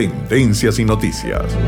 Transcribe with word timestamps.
Tendencias 0.00 0.78
y 0.78 0.86
noticias. 0.86 1.58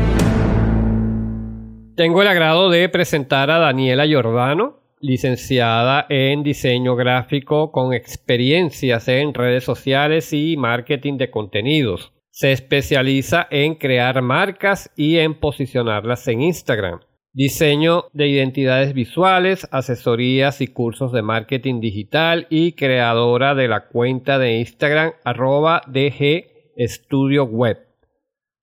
Tengo 1.95 2.23
el 2.23 2.27
agrado 2.27 2.71
de 2.71 2.89
presentar 2.89 3.51
a 3.51 3.59
Daniela 3.59 4.07
Giordano, 4.07 4.79
licenciada 4.99 6.07
en 6.09 6.41
diseño 6.41 6.95
gráfico 6.95 7.71
con 7.71 7.93
experiencias 7.93 9.07
en 9.07 9.35
redes 9.35 9.63
sociales 9.63 10.33
y 10.33 10.57
marketing 10.57 11.17
de 11.17 11.29
contenidos. 11.29 12.11
Se 12.31 12.51
especializa 12.51 13.47
en 13.51 13.75
crear 13.75 14.19
marcas 14.23 14.89
y 14.95 15.17
en 15.19 15.35
posicionarlas 15.35 16.27
en 16.27 16.41
Instagram. 16.41 17.01
Diseño 17.33 18.05
de 18.13 18.29
identidades 18.29 18.95
visuales, 18.95 19.67
asesorías 19.69 20.59
y 20.59 20.69
cursos 20.69 21.11
de 21.11 21.21
marketing 21.21 21.81
digital 21.81 22.47
y 22.49 22.71
creadora 22.71 23.53
de 23.53 23.67
la 23.67 23.89
cuenta 23.89 24.39
de 24.39 24.57
Instagram 24.57 25.11
arroba 25.23 25.83
DG 25.85 26.47
Studio 26.79 27.43
Web. 27.43 27.92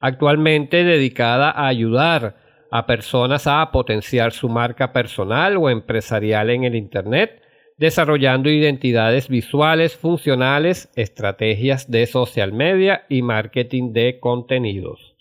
Actualmente 0.01 0.83
dedicada 0.83 1.51
a 1.51 1.67
ayudar 1.69 2.37
a 2.71 2.87
personas 2.87 3.47
a 3.47 3.71
potenciar 3.71 4.33
su 4.33 4.49
marca 4.49 4.93
personal 4.93 5.57
o 5.59 5.69
empresarial 5.69 6.51
en 6.51 6.65
el 6.65 6.75
Internet, 6.75 7.43
desarrollando 7.77 8.49
identidades 8.49 9.29
visuales 9.29 9.97
funcionales, 9.97 10.91
estrategias 10.97 11.91
de 11.91 12.07
social 12.07 12.53
media 12.53 13.05
y 13.09 13.23
marketing 13.23 13.93
de 13.93 14.21
contenidos. 14.21 15.17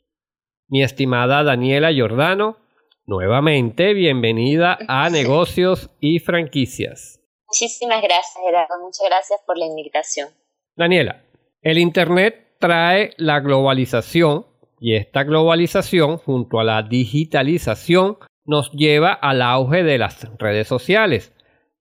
Mi 0.68 0.84
estimada 0.84 1.44
Daniela 1.44 1.92
Giordano, 1.92 2.58
nuevamente 3.06 3.94
bienvenida 3.94 4.78
a 4.88 5.10
Negocios 5.10 5.90
y 6.00 6.20
Franquicias. 6.20 7.20
Muchísimas 7.48 8.02
gracias, 8.04 8.38
Gerardo. 8.46 8.76
Muchas 8.82 9.08
gracias 9.10 9.40
por 9.46 9.58
la 9.58 9.66
invitación. 9.66 10.30
Daniela, 10.76 11.24
el 11.62 11.80
Internet 11.80 12.56
trae 12.60 13.14
la 13.18 13.40
globalización 13.40 14.46
y 14.80 14.96
esta 14.96 15.24
globalización 15.24 16.18
junto 16.18 16.60
a 16.60 16.64
la 16.64 16.84
digitalización 16.84 18.18
nos 18.46 18.72
lleva 18.72 19.12
al 19.14 19.42
auge 19.42 19.84
de 19.84 19.98
las 19.98 20.28
redes 20.38 20.68
sociales, 20.68 21.34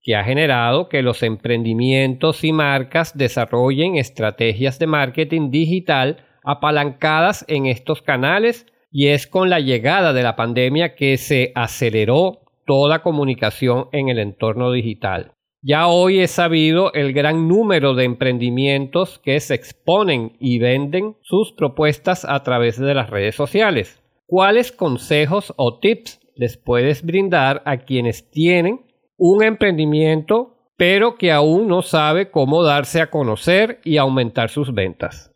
que 0.03 0.17
ha 0.17 0.25
generado 0.25 0.89
que 0.89 1.03
los 1.03 1.23
emprendimientos 1.23 2.45
y 2.45 2.53
marcas 2.53 3.17
desarrollen 3.17 3.97
estrategias 3.97 4.79
de 4.79 4.87
marketing 4.87 5.51
digital 5.51 6.25
apalancadas 6.45 7.45
en 7.49 7.67
estos 7.67 8.03
canales 8.03 8.67
y 8.91 9.09
es 9.09 9.27
con 9.27 9.51
la 9.51 9.61
llegada 9.61 10.13
de 10.13 10.23
la 10.23 10.37
pandemia 10.37 10.95
que 10.95 11.17
se 11.19 11.53
aceleró 11.55 12.41
toda 12.67 13.03
comunicación 13.03 13.89
en 13.93 14.09
el 14.09 14.19
entorno 14.19 14.73
digital. 14.73 15.33
Ya 15.61 15.89
hoy 15.89 16.21
es 16.21 16.31
sabido 16.31 16.93
el 16.93 17.13
gran 17.13 17.49
número 17.49 17.95
de 17.95 18.05
emprendimientos 18.05 19.19
que 19.19 19.41
se 19.41 19.55
exponen 19.55 20.37
y 20.39 20.61
venden 20.61 21.17
sus 21.23 21.53
propuestas 21.53 22.25
a 22.25 22.45
través 22.45 22.79
de 22.79 22.95
las 22.95 23.11
redes 23.11 23.35
sociales. 23.35 24.01
¿Cuáles 24.27 24.71
consejos 24.71 25.53
o 25.57 25.81
tips 25.81 26.21
les 26.37 26.57
puedes 26.57 27.05
brindar 27.05 27.63
a 27.65 27.79
quienes 27.79 28.31
tienen 28.31 28.87
un 29.17 29.43
emprendimiento 29.43 30.55
pero 30.77 31.17
que 31.17 31.33
aún 31.33 31.67
no 31.67 31.83
sabe 31.83 32.31
cómo 32.31 32.63
darse 32.63 33.01
a 33.01 33.11
conocer 33.11 33.81
y 33.85 33.97
aumentar 33.97 34.51
sus 34.51 34.73
ventas? 34.73 35.33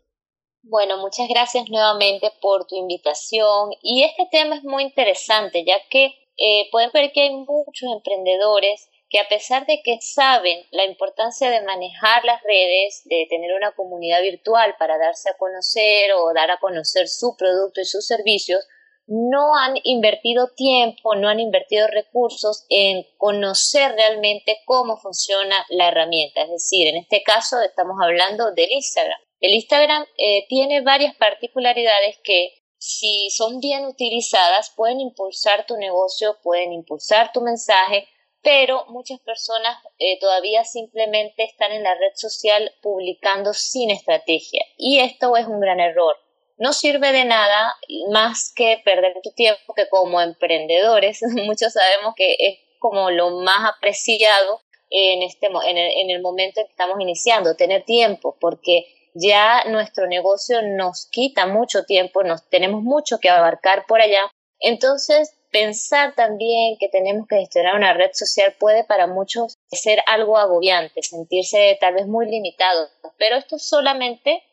Bueno, 0.61 0.99
muchas 0.99 1.27
gracias 1.27 1.69
nuevamente 1.69 2.31
por 2.41 2.65
tu 2.65 2.77
invitación 2.77 3.71
y 3.81 4.03
este 4.03 4.25
tema 4.31 4.55
es 4.55 4.63
muy 4.63 4.83
interesante 4.83 5.65
ya 5.65 5.75
que 5.89 6.05
eh, 6.37 6.69
pueden 6.71 6.91
ver 6.93 7.11
que 7.11 7.23
hay 7.23 7.35
muchos 7.35 7.91
emprendedores 7.93 8.89
que 9.13 9.19
a 9.19 9.27
pesar 9.27 9.67
de 9.67 9.83
que 9.83 9.99
saben 10.01 10.65
la 10.71 10.85
importancia 10.85 11.51
de 11.51 11.61
manejar 11.61 12.25
las 12.25 12.41
redes, 12.41 13.03
de 13.05 13.27
tener 13.29 13.53
una 13.53 13.71
comunidad 13.75 14.23
virtual 14.23 14.75
para 14.79 14.97
darse 14.97 15.29
a 15.29 15.37
conocer 15.37 16.11
o 16.13 16.33
dar 16.33 16.49
a 16.49 16.57
conocer 16.59 17.07
su 17.07 17.35
producto 17.37 17.79
y 17.79 17.85
sus 17.85 18.07
servicios, 18.07 18.67
no 19.05 19.55
han 19.55 19.75
invertido 19.83 20.49
tiempo, 20.55 21.13
no 21.13 21.29
han 21.29 21.39
invertido 21.39 21.85
recursos 21.89 22.65
en 22.69 23.05
conocer 23.17 23.91
realmente 23.91 24.57
cómo 24.65 24.97
funciona 24.97 25.63
la 25.69 25.89
herramienta. 25.89 26.41
Es 26.41 26.49
decir, 26.49 26.87
en 26.87 26.97
este 26.97 27.21
caso 27.21 27.61
estamos 27.61 27.97
hablando 28.01 28.51
del 28.53 28.71
Instagram. 28.71 29.19
El 29.39 29.53
Instagram 29.53 30.07
eh, 30.17 30.47
tiene 30.49 30.81
varias 30.81 31.15
particularidades 31.17 32.17
que 32.23 32.49
si 32.79 33.29
son 33.29 33.59
bien 33.59 33.85
utilizadas 33.85 34.73
pueden 34.75 35.01
impulsar 35.01 35.67
tu 35.67 35.77
negocio, 35.77 36.39
pueden 36.41 36.73
impulsar 36.73 37.31
tu 37.31 37.41
mensaje, 37.41 38.07
pero 38.43 38.85
muchas 38.89 39.19
personas 39.21 39.77
eh, 39.99 40.19
todavía 40.19 40.63
simplemente 40.65 41.43
están 41.43 41.71
en 41.71 41.83
la 41.83 41.95
red 41.95 42.11
social 42.15 42.71
publicando 42.81 43.53
sin 43.53 43.89
estrategia 43.89 44.63
y 44.77 44.99
esto 44.99 45.35
es 45.37 45.47
un 45.47 45.59
gran 45.59 45.79
error. 45.79 46.17
No 46.57 46.73
sirve 46.73 47.11
de 47.11 47.25
nada 47.25 47.73
más 48.11 48.53
que 48.55 48.81
perder 48.85 49.15
tu 49.23 49.31
tiempo, 49.31 49.73
que 49.73 49.89
como 49.89 50.21
emprendedores 50.21 51.21
muchos 51.45 51.73
sabemos 51.73 52.13
que 52.15 52.35
es 52.37 52.59
como 52.79 53.09
lo 53.09 53.39
más 53.41 53.73
apreciado 53.75 54.59
en, 54.89 55.23
este, 55.23 55.47
en, 55.47 55.77
el, 55.77 55.91
en 56.01 56.09
el 56.11 56.21
momento 56.21 56.59
en 56.59 56.67
que 56.67 56.71
estamos 56.71 56.99
iniciando, 56.99 57.55
tener 57.55 57.83
tiempo, 57.83 58.37
porque 58.39 58.85
ya 59.15 59.63
nuestro 59.65 60.05
negocio 60.07 60.61
nos 60.61 61.07
quita 61.09 61.47
mucho 61.47 61.85
tiempo, 61.85 62.23
nos 62.23 62.47
tenemos 62.49 62.83
mucho 62.83 63.19
que 63.19 63.29
abarcar 63.29 63.85
por 63.87 64.01
allá. 64.01 64.29
Entonces, 64.59 65.33
Pensar 65.53 66.15
también 66.15 66.77
que 66.79 66.89
tenemos 66.89 67.27
que 67.27 67.37
gestionar 67.37 67.75
una 67.75 67.93
red 67.93 68.09
social 68.11 68.55
puede 68.59 68.83
para 68.83 69.05
muchos 69.05 69.55
ser 69.71 69.99
algo 70.07 70.37
agobiante, 70.37 71.03
sentirse 71.03 71.77
tal 71.79 71.93
vez 71.93 72.07
muy 72.07 72.25
limitado, 72.25 72.89
pero 73.17 73.35
esto 73.37 73.59
solamente 73.59 74.43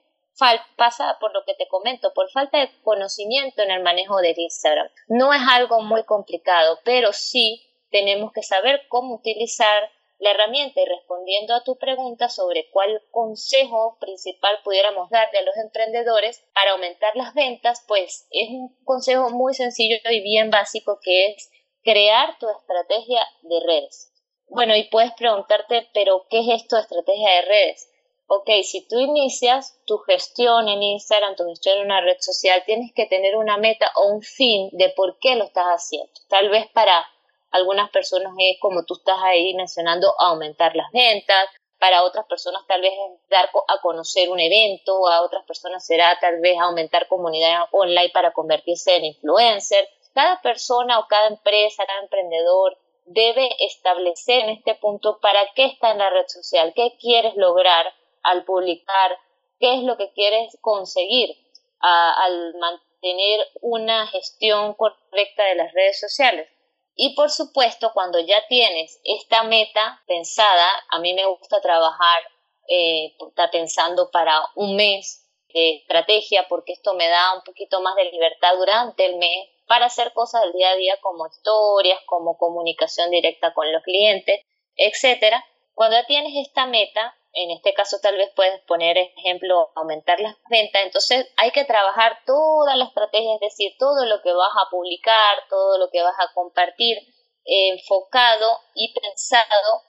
pasa 0.77 1.17
por 1.19 1.33
lo 1.33 1.43
que 1.47 1.55
te 1.55 1.69
comento, 1.69 2.13
por 2.15 2.31
falta 2.31 2.59
de 2.59 2.71
conocimiento 2.83 3.63
en 3.63 3.71
el 3.71 3.83
manejo 3.83 4.19
del 4.19 4.39
Instagram. 4.39 4.89
No 5.09 5.33
es 5.33 5.41
algo 5.51 5.81
muy 5.83 6.05
complicado, 6.05 6.79
pero 6.85 7.15
sí 7.15 7.67
tenemos 7.91 8.31
que 8.33 8.43
saber 8.43 8.83
cómo 8.89 9.15
utilizar 9.15 9.91
la 10.21 10.33
herramienta 10.33 10.81
y 10.81 10.85
respondiendo 10.85 11.55
a 11.55 11.65
tu 11.65 11.77
pregunta 11.79 12.29
sobre 12.29 12.69
cuál 12.71 13.03
consejo 13.11 13.97
principal 14.01 14.59
pudiéramos 14.63 15.09
darle 15.09 15.39
a 15.39 15.43
los 15.43 15.57
emprendedores 15.57 16.45
para 16.55 16.73
aumentar 16.73 17.17
las 17.17 17.33
ventas, 17.35 17.83
pues 17.89 18.29
es 18.31 18.51
un 18.51 18.77
consejo 18.85 19.31
muy 19.31 19.55
sencillo 19.55 19.97
y 20.11 20.21
bien 20.21 20.51
básico 20.51 21.01
que 21.03 21.27
es 21.27 21.51
crear 21.83 22.39
tu 22.39 22.47
estrategia 22.51 23.27
de 23.43 23.61
redes. 23.67 24.13
Bueno, 24.47 24.77
y 24.77 24.85
puedes 24.85 25.13
preguntarte, 25.13 25.89
pero 25.95 26.27
¿qué 26.29 26.41
es 26.41 26.63
esto 26.63 26.77
de 26.77 26.83
estrategia 26.83 27.37
de 27.37 27.43
redes? 27.43 27.91
Ok, 28.27 28.51
si 28.63 28.87
tú 28.87 29.01
inicias 29.01 29.81
tu 29.87 29.99
gestión 29.99 30.69
en 30.69 30.83
Instagram, 30.83 31.35
tu 31.35 31.49
gestión 31.49 31.79
en 31.79 31.87
una 31.87 32.01
red 32.03 32.17
social, 32.21 32.63
tienes 32.67 32.93
que 32.95 33.07
tener 33.07 33.37
una 33.37 33.57
meta 33.57 33.91
o 33.97 34.13
un 34.13 34.23
fin 34.23 34.69
de 34.73 34.91
por 34.91 35.19
qué 35.19 35.35
lo 35.35 35.45
estás 35.45 35.67
haciendo. 35.67 36.13
Tal 36.29 36.51
vez 36.51 36.69
para 36.73 37.07
algunas 37.51 37.91
personas 37.91 38.33
es 38.39 38.59
como 38.61 38.85
tú 38.85 38.95
estás 38.95 39.19
ahí 39.23 39.55
mencionando, 39.55 40.15
aumentar 40.19 40.77
las 40.77 40.91
ventas. 40.93 41.49
Para 41.79 42.05
otras 42.05 42.27
personas 42.27 42.63
tal 42.67 42.83
vez 42.83 42.93
es 42.93 43.29
dar 43.31 43.47
a 43.47 43.81
conocer 43.81 44.29
un 44.29 44.39
evento, 44.39 45.09
a 45.09 45.23
otras 45.23 45.45
personas 45.47 45.85
será 45.85 46.19
tal 46.21 46.41
vez 46.41 46.59
aumentar 46.61 47.09
comunidad 47.09 47.65
online 47.73 48.11
para 48.11 48.33
convertirse 48.33 48.97
en 48.97 49.07
influencer. 49.07 49.89
Cada 50.13 50.41
persona 50.43 50.99
o 50.99 51.07
cada 51.09 51.29
empresa, 51.29 51.87
cada 51.87 52.03
emprendedor 52.03 52.77
debe 53.07 53.49
establecer 53.61 54.41
en 54.41 54.51
este 54.51 54.75
punto 54.75 55.19
para 55.21 55.41
qué 55.55 55.65
está 55.65 55.93
en 55.93 55.99
la 55.99 56.11
red 56.11 56.27
social, 56.29 56.73
qué 56.77 56.97
quieres 57.01 57.35
lograr 57.37 57.93
al 58.23 58.45
publicar, 58.45 59.19
qué 59.59 59.75
es 59.75 59.83
lo 59.83 59.97
que 59.97 60.13
quieres 60.13 60.57
conseguir 60.61 61.37
al 61.81 62.55
mantener 62.57 63.47
una 63.63 64.07
gestión 64.09 64.75
correcta 64.75 65.45
de 65.45 65.55
las 65.55 65.73
redes 65.73 65.99
sociales. 65.99 66.49
Y 66.95 67.15
por 67.15 67.31
supuesto, 67.31 67.93
cuando 67.95 68.19
ya 68.21 68.47
tienes 68.49 69.01
esta 69.05 69.43
meta 69.45 70.03
pensada, 70.07 70.69
a 70.91 70.99
mí 70.99 71.15
me 71.15 71.27
gusta 71.27 71.61
trabajar, 71.61 72.23
eh, 72.69 73.15
está 73.29 73.51
pensando 73.51 74.11
para 74.11 74.41
un 74.55 74.77
mes 74.77 75.27
de 75.53 75.77
estrategia, 75.77 76.47
porque 76.49 76.73
esto 76.73 76.95
me 76.95 77.09
da 77.09 77.35
un 77.35 77.43
poquito 77.43 77.81
más 77.81 77.97
de 77.97 78.11
libertad 78.11 78.55
durante 78.57 79.07
el 79.07 79.17
mes 79.17 79.49
para 79.67 79.87
hacer 79.87 80.13
cosas 80.13 80.43
del 80.43 80.53
día 80.53 80.71
a 80.71 80.77
día 80.77 80.99
como 81.01 81.27
historias, 81.27 82.01
como 82.07 82.37
comunicación 82.37 83.11
directa 83.11 83.55
con 83.55 83.73
los 83.73 83.83
clientes, 83.83 84.41
etcétera. 84.77 85.45
Cuando 85.75 85.97
ya 85.97 86.07
tienes 86.07 86.33
esta 86.47 86.67
meta, 86.67 87.17
en 87.33 87.51
este 87.51 87.75
caso 87.75 87.99
tal 88.03 88.17
vez 88.17 88.31
puedes 88.35 88.61
poner 88.63 88.99
ejemplo 88.99 89.71
aumentar 89.77 90.21
las 90.21 90.37
ventas, 90.51 90.83
entonces 90.85 91.27
hay 91.37 91.51
que 91.53 91.65
trabajar 91.65 92.19
toda 92.27 92.77
la 92.77 92.87
estrategia, 92.87 93.35
es 93.35 93.41
decir, 93.41 93.73
todo 93.79 94.05
lo 94.07 94.21
que 94.23 94.33
vas 94.33 94.53
a 94.57 94.71
publicar, 94.71 95.39
todo 95.49 95.79
lo 95.79 95.91
que 95.91 96.03
vas 96.03 96.17
a 96.19 96.33
compartir, 96.35 96.99
enfocado 97.45 98.59
y 98.75 98.93
pensado 98.95 99.83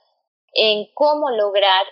en 0.53 0.91
cómo 0.93 1.29
lograr 1.31 1.85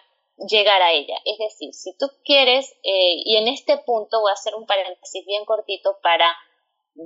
llegar 0.48 0.82
a 0.82 0.92
ella. 0.92 1.18
Es 1.26 1.38
decir, 1.38 1.74
si 1.74 1.96
tú 1.98 2.08
quieres, 2.24 2.72
eh, 2.84 3.22
y 3.26 3.38
en 3.38 3.48
este 3.48 3.78
punto 3.78 4.22
voy 4.22 4.32
a 4.32 4.34
hacer 4.34 4.56
un 4.56 4.66
paréntesis 4.66 5.26
bien 5.26 5.46
cortito 5.46 5.98
para 6.02 6.36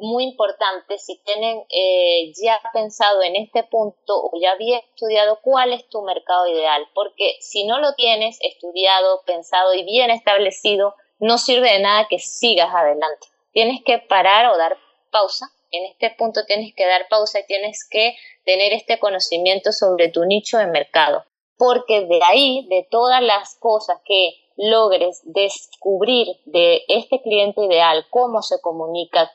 muy 0.02 0.24
importante 0.24 0.98
si 0.98 1.18
tienen 1.24 1.64
eh, 1.70 2.32
ya 2.42 2.60
pensado 2.74 3.22
en 3.22 3.36
este 3.36 3.64
punto 3.64 4.16
o 4.16 4.32
ya 4.40 4.56
bien 4.56 4.82
estudiado 4.92 5.40
cuál 5.42 5.74
es 5.74 5.88
tu 5.90 6.02
mercado 6.02 6.48
ideal, 6.48 6.88
porque 6.94 7.38
si 7.40 7.66
no 7.66 7.80
lo 7.80 7.94
tienes 7.94 8.38
estudiado, 8.42 9.22
pensado 9.26 9.74
y 9.74 9.84
bien 9.84 10.10
establecido, 10.10 10.96
no 11.20 11.38
sirve 11.38 11.72
de 11.72 11.80
nada 11.80 12.08
que 12.10 12.20
sigas 12.20 12.74
adelante. 12.74 13.28
tienes 13.52 13.84
que 13.86 14.00
parar 14.00 14.48
o 14.48 14.58
dar 14.58 14.78
pausa. 15.12 15.46
En 15.72 15.86
este 15.86 16.10
punto 16.18 16.46
tienes 16.46 16.74
que 16.76 16.86
dar 16.86 17.08
pausa 17.08 17.40
y 17.40 17.46
tienes 17.46 17.88
que 17.88 18.16
tener 18.46 18.74
este 18.74 19.00
conocimiento 19.00 19.72
sobre 19.72 20.10
tu 20.10 20.26
nicho 20.26 20.58
de 20.58 20.68
mercado. 20.68 21.24
Porque 21.58 22.02
de 22.06 22.20
ahí, 22.24 22.68
de 22.70 22.88
todas 22.90 23.22
las 23.22 23.56
cosas 23.60 24.00
que 24.06 24.34
logres 24.58 25.22
descubrir 25.24 26.28
de 26.46 26.84
este 26.88 27.22
cliente 27.22 27.64
ideal, 27.64 28.06
cómo 28.10 28.42
se 28.42 28.60
comunica, 28.60 29.32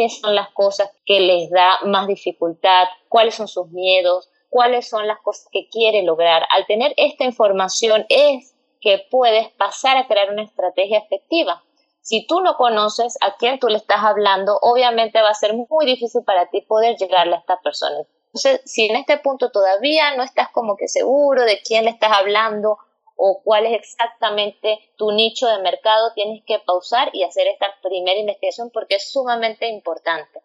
qué 0.00 0.08
son 0.08 0.34
las 0.34 0.48
cosas 0.50 0.90
que 1.04 1.20
les 1.20 1.50
da 1.50 1.78
más 1.84 2.06
dificultad, 2.06 2.84
cuáles 3.10 3.34
son 3.34 3.48
sus 3.48 3.68
miedos, 3.68 4.30
cuáles 4.48 4.88
son 4.88 5.06
las 5.06 5.20
cosas 5.20 5.46
que 5.52 5.68
quiere 5.68 6.02
lograr. 6.02 6.46
Al 6.56 6.64
tener 6.64 6.94
esta 6.96 7.24
información 7.24 8.06
es 8.08 8.54
que 8.80 9.04
puedes 9.10 9.50
pasar 9.50 9.98
a 9.98 10.06
crear 10.06 10.30
una 10.30 10.44
estrategia 10.44 11.00
efectiva. 11.00 11.62
Si 12.00 12.26
tú 12.26 12.40
no 12.40 12.56
conoces 12.56 13.18
a 13.20 13.36
quién 13.36 13.58
tú 13.58 13.68
le 13.68 13.76
estás 13.76 14.02
hablando, 14.02 14.58
obviamente 14.62 15.20
va 15.20 15.28
a 15.28 15.34
ser 15.34 15.52
muy 15.54 15.84
difícil 15.84 16.22
para 16.24 16.46
ti 16.46 16.62
poder 16.62 16.96
llegarle 16.96 17.34
a 17.34 17.40
esta 17.40 17.60
persona. 17.60 17.98
Entonces, 18.28 18.62
si 18.64 18.86
en 18.86 18.96
este 18.96 19.18
punto 19.18 19.50
todavía 19.50 20.16
no 20.16 20.22
estás 20.22 20.48
como 20.48 20.78
que 20.78 20.88
seguro 20.88 21.44
de 21.44 21.60
quién 21.60 21.84
le 21.84 21.90
estás 21.90 22.12
hablando 22.12 22.78
o 23.22 23.42
cuál 23.44 23.66
es 23.66 23.74
exactamente 23.74 24.78
tu 24.96 25.12
nicho 25.12 25.46
de 25.46 25.58
mercado, 25.58 26.12
tienes 26.14 26.42
que 26.46 26.58
pausar 26.58 27.10
y 27.12 27.22
hacer 27.22 27.46
esta 27.48 27.66
primera 27.82 28.18
investigación 28.18 28.70
porque 28.70 28.94
es 28.94 29.12
sumamente 29.12 29.68
importante. 29.68 30.40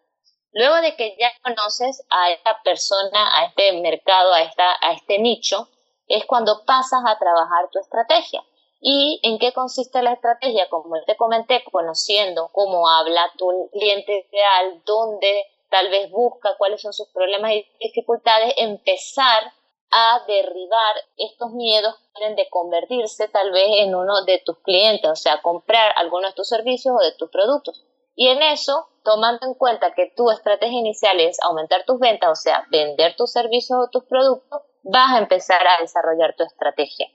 Luego 0.52 0.76
de 0.82 0.94
que 0.94 1.16
ya 1.18 1.32
conoces 1.42 2.06
a 2.10 2.30
esta 2.32 2.60
persona, 2.62 3.30
a 3.34 3.46
este 3.46 3.80
mercado, 3.80 4.34
a, 4.34 4.42
esta, 4.42 4.64
a 4.82 4.92
este 4.92 5.18
nicho, 5.18 5.70
es 6.06 6.26
cuando 6.26 6.66
pasas 6.66 7.00
a 7.06 7.18
trabajar 7.18 7.70
tu 7.72 7.78
estrategia. 7.78 8.44
¿Y 8.78 9.20
en 9.22 9.38
qué 9.38 9.54
consiste 9.54 10.02
la 10.02 10.12
estrategia? 10.12 10.68
Como 10.68 11.02
te 11.06 11.16
comenté, 11.16 11.64
conociendo 11.72 12.50
cómo 12.52 12.90
habla 12.90 13.32
tu 13.38 13.70
cliente 13.72 14.26
ideal, 14.30 14.82
dónde 14.84 15.46
tal 15.70 15.88
vez 15.88 16.10
busca, 16.10 16.54
cuáles 16.58 16.82
son 16.82 16.92
sus 16.92 17.08
problemas 17.08 17.52
y 17.52 17.66
dificultades, 17.80 18.52
empezar 18.58 19.50
a 19.90 20.22
derribar 20.26 20.96
estos 21.16 21.52
miedos 21.52 21.94
que 21.96 22.18
tienen 22.18 22.36
de 22.36 22.48
convertirse 22.50 23.28
tal 23.28 23.52
vez 23.52 23.66
en 23.78 23.94
uno 23.94 24.24
de 24.24 24.42
tus 24.44 24.58
clientes, 24.58 25.10
o 25.10 25.16
sea, 25.16 25.40
comprar 25.42 25.92
alguno 25.96 26.28
de 26.28 26.34
tus 26.34 26.48
servicios 26.48 26.94
o 26.98 27.02
de 27.02 27.12
tus 27.12 27.30
productos. 27.30 27.84
Y 28.14 28.28
en 28.28 28.42
eso, 28.42 28.88
tomando 29.04 29.46
en 29.46 29.54
cuenta 29.54 29.92
que 29.94 30.12
tu 30.16 30.30
estrategia 30.30 30.78
inicial 30.78 31.20
es 31.20 31.38
aumentar 31.42 31.84
tus 31.84 31.98
ventas, 31.98 32.30
o 32.30 32.34
sea, 32.34 32.66
vender 32.70 33.14
tus 33.16 33.30
servicios 33.30 33.78
o 33.78 33.90
tus 33.90 34.04
productos, 34.04 34.62
vas 34.82 35.12
a 35.12 35.18
empezar 35.18 35.66
a 35.66 35.80
desarrollar 35.80 36.34
tu 36.36 36.44
estrategia. 36.44 37.06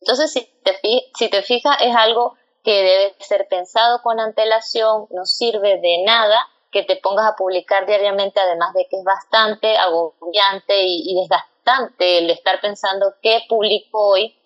Entonces, 0.00 0.32
si 0.32 0.42
te, 0.62 0.78
si 1.16 1.28
te 1.28 1.42
fijas, 1.42 1.76
es 1.80 1.94
algo 1.94 2.36
que 2.62 2.72
debe 2.72 3.14
ser 3.20 3.46
pensado 3.48 4.00
con 4.02 4.18
antelación, 4.18 5.06
no 5.10 5.26
sirve 5.26 5.78
de 5.80 6.02
nada 6.04 6.46
que 6.72 6.82
te 6.82 6.96
pongas 6.96 7.30
a 7.30 7.36
publicar 7.36 7.86
diariamente, 7.86 8.40
además 8.40 8.72
de 8.74 8.86
que 8.90 8.96
es 8.96 9.04
bastante 9.04 9.76
agobiante 9.76 10.82
y, 10.82 11.12
y 11.12 11.20
desgastante 11.20 11.53
el 11.98 12.30
estar 12.30 12.60
pensando 12.60 13.14
qué 13.22 13.40
publico 13.48 14.10
hoy, 14.10 14.36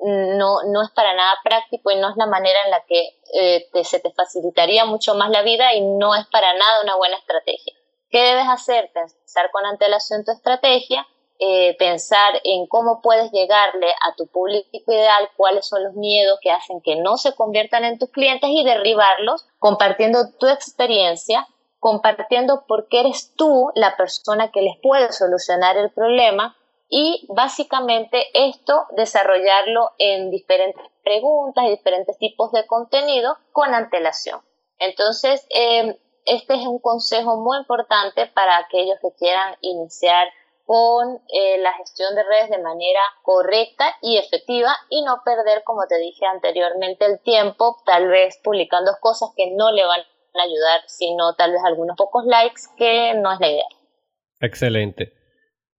no, 0.00 0.62
no 0.62 0.82
es 0.82 0.90
para 0.90 1.14
nada 1.14 1.34
práctico 1.42 1.90
y 1.90 1.96
no 1.96 2.08
es 2.10 2.16
la 2.16 2.26
manera 2.26 2.58
en 2.64 2.70
la 2.70 2.84
que 2.84 3.18
eh, 3.34 3.68
se 3.84 4.00
te 4.00 4.12
facilitaría 4.12 4.84
mucho 4.84 5.14
más 5.14 5.30
la 5.30 5.42
vida 5.42 5.74
y 5.74 5.80
no 5.80 6.14
es 6.14 6.26
para 6.28 6.54
nada 6.54 6.82
una 6.82 6.96
buena 6.96 7.16
estrategia. 7.16 7.74
¿Qué 8.10 8.22
debes 8.22 8.48
hacer? 8.48 8.90
Pensar 8.92 9.50
con 9.50 9.66
antelación 9.66 10.24
tu 10.24 10.30
estrategia, 10.30 11.06
eh, 11.40 11.76
pensar 11.78 12.40
en 12.44 12.66
cómo 12.66 13.00
puedes 13.02 13.30
llegarle 13.32 13.88
a 14.02 14.14
tu 14.16 14.26
público 14.28 14.68
ideal, 14.72 15.30
cuáles 15.36 15.68
son 15.68 15.84
los 15.84 15.94
miedos 15.94 16.38
que 16.40 16.50
hacen 16.50 16.80
que 16.80 16.96
no 16.96 17.16
se 17.16 17.34
conviertan 17.34 17.84
en 17.84 17.98
tus 17.98 18.10
clientes 18.10 18.50
y 18.50 18.64
derribarlos, 18.64 19.46
compartiendo 19.58 20.32
tu 20.38 20.46
experiencia, 20.46 21.46
compartiendo 21.80 22.64
por 22.66 22.88
qué 22.88 23.00
eres 23.00 23.34
tú 23.36 23.70
la 23.74 23.96
persona 23.96 24.50
que 24.50 24.62
les 24.62 24.76
puede 24.82 25.12
solucionar 25.12 25.76
el 25.76 25.90
problema 25.90 26.56
y 26.88 27.26
básicamente 27.28 28.26
esto 28.32 28.86
desarrollarlo 28.96 29.90
en 29.98 30.30
diferentes 30.30 30.82
preguntas 31.04 31.64
y 31.64 31.70
diferentes 31.70 32.16
tipos 32.18 32.52
de 32.52 32.66
contenido 32.66 33.36
con 33.52 33.74
antelación. 33.74 34.40
Entonces, 34.78 35.46
eh, 35.50 35.98
este 36.24 36.54
es 36.54 36.66
un 36.66 36.78
consejo 36.78 37.36
muy 37.36 37.58
importante 37.58 38.26
para 38.26 38.58
aquellos 38.58 38.98
que 39.00 39.12
quieran 39.18 39.56
iniciar 39.60 40.28
con 40.64 41.16
eh, 41.28 41.58
la 41.58 41.72
gestión 41.74 42.14
de 42.14 42.22
redes 42.24 42.50
de 42.50 42.58
manera 42.58 43.00
correcta 43.22 43.86
y 44.02 44.18
efectiva 44.18 44.76
y 44.90 45.02
no 45.02 45.22
perder, 45.24 45.62
como 45.64 45.86
te 45.86 45.96
dije 45.98 46.26
anteriormente, 46.26 47.06
el 47.06 47.20
tiempo 47.20 47.78
tal 47.86 48.08
vez 48.08 48.38
publicando 48.44 48.92
cosas 49.00 49.30
que 49.34 49.50
no 49.52 49.72
le 49.72 49.84
van 49.86 50.00
a 50.00 50.42
ayudar, 50.42 50.82
sino 50.86 51.34
tal 51.34 51.52
vez 51.52 51.62
algunos 51.64 51.96
pocos 51.96 52.26
likes, 52.26 52.62
que 52.76 53.14
no 53.14 53.32
es 53.32 53.40
la 53.40 53.48
idea. 53.48 53.66
Excelente. 54.40 55.14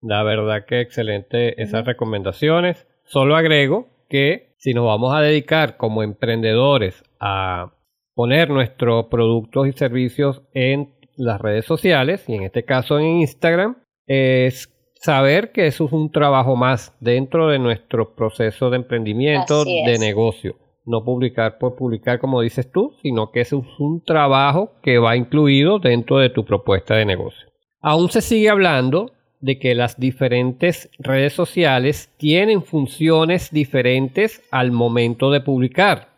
La 0.02 0.24
verdad 0.24 0.66
que 0.66 0.82
excelente 0.82 1.62
esas 1.62 1.86
recomendaciones. 1.86 2.88
Solo 3.04 3.36
agrego 3.36 3.88
que 4.10 4.54
si 4.58 4.74
nos 4.74 4.86
vamos 4.86 5.14
a 5.14 5.22
dedicar 5.22 5.78
como 5.78 6.04
emprendedores 6.04 7.04
a 7.20 7.74
poner 8.14 8.50
nuestros 8.50 9.06
productos 9.06 9.68
y 9.68 9.72
servicios 9.74 10.42
en 10.54 10.94
las 11.16 11.40
redes 11.40 11.66
sociales, 11.66 12.24
y 12.28 12.36
en 12.36 12.44
este 12.44 12.64
caso 12.64 13.00
en 13.00 13.20
Instagram, 13.22 13.78
es 14.06 14.74
saber 14.96 15.52
que 15.52 15.68
eso 15.68 15.86
es 15.86 15.92
un 15.92 16.12
trabajo 16.12 16.56
más 16.56 16.96
dentro 17.00 17.48
de 17.48 17.60
nuestro 17.60 18.16
proceso 18.16 18.70
de 18.70 18.78
emprendimiento, 18.78 19.64
de 19.64 19.98
negocio. 20.00 20.56
No 20.86 21.04
publicar 21.04 21.58
por 21.58 21.76
publicar 21.76 22.20
como 22.20 22.42
dices 22.42 22.72
tú, 22.72 22.96
sino 23.02 23.32
que 23.32 23.42
eso 23.42 23.60
es 23.60 23.80
un 23.80 24.04
trabajo 24.04 24.74
que 24.82 24.98
va 24.98 25.16
incluido 25.16 25.80
dentro 25.80 26.18
de 26.18 26.30
tu 26.30 26.46
propuesta 26.46 26.96
de 26.96 27.06
negocio. 27.06 27.48
Aún 27.82 28.10
se 28.10 28.22
sigue 28.22 28.50
hablando 28.50 29.12
de 29.40 29.58
que 29.58 29.76
las 29.76 30.00
diferentes 30.00 30.90
redes 31.00 31.34
sociales 31.34 32.14
tienen 32.18 32.64
funciones 32.64 33.52
diferentes 33.52 34.42
al 34.52 34.72
momento 34.72 35.32
de 35.32 35.42
publicar. 35.42 36.10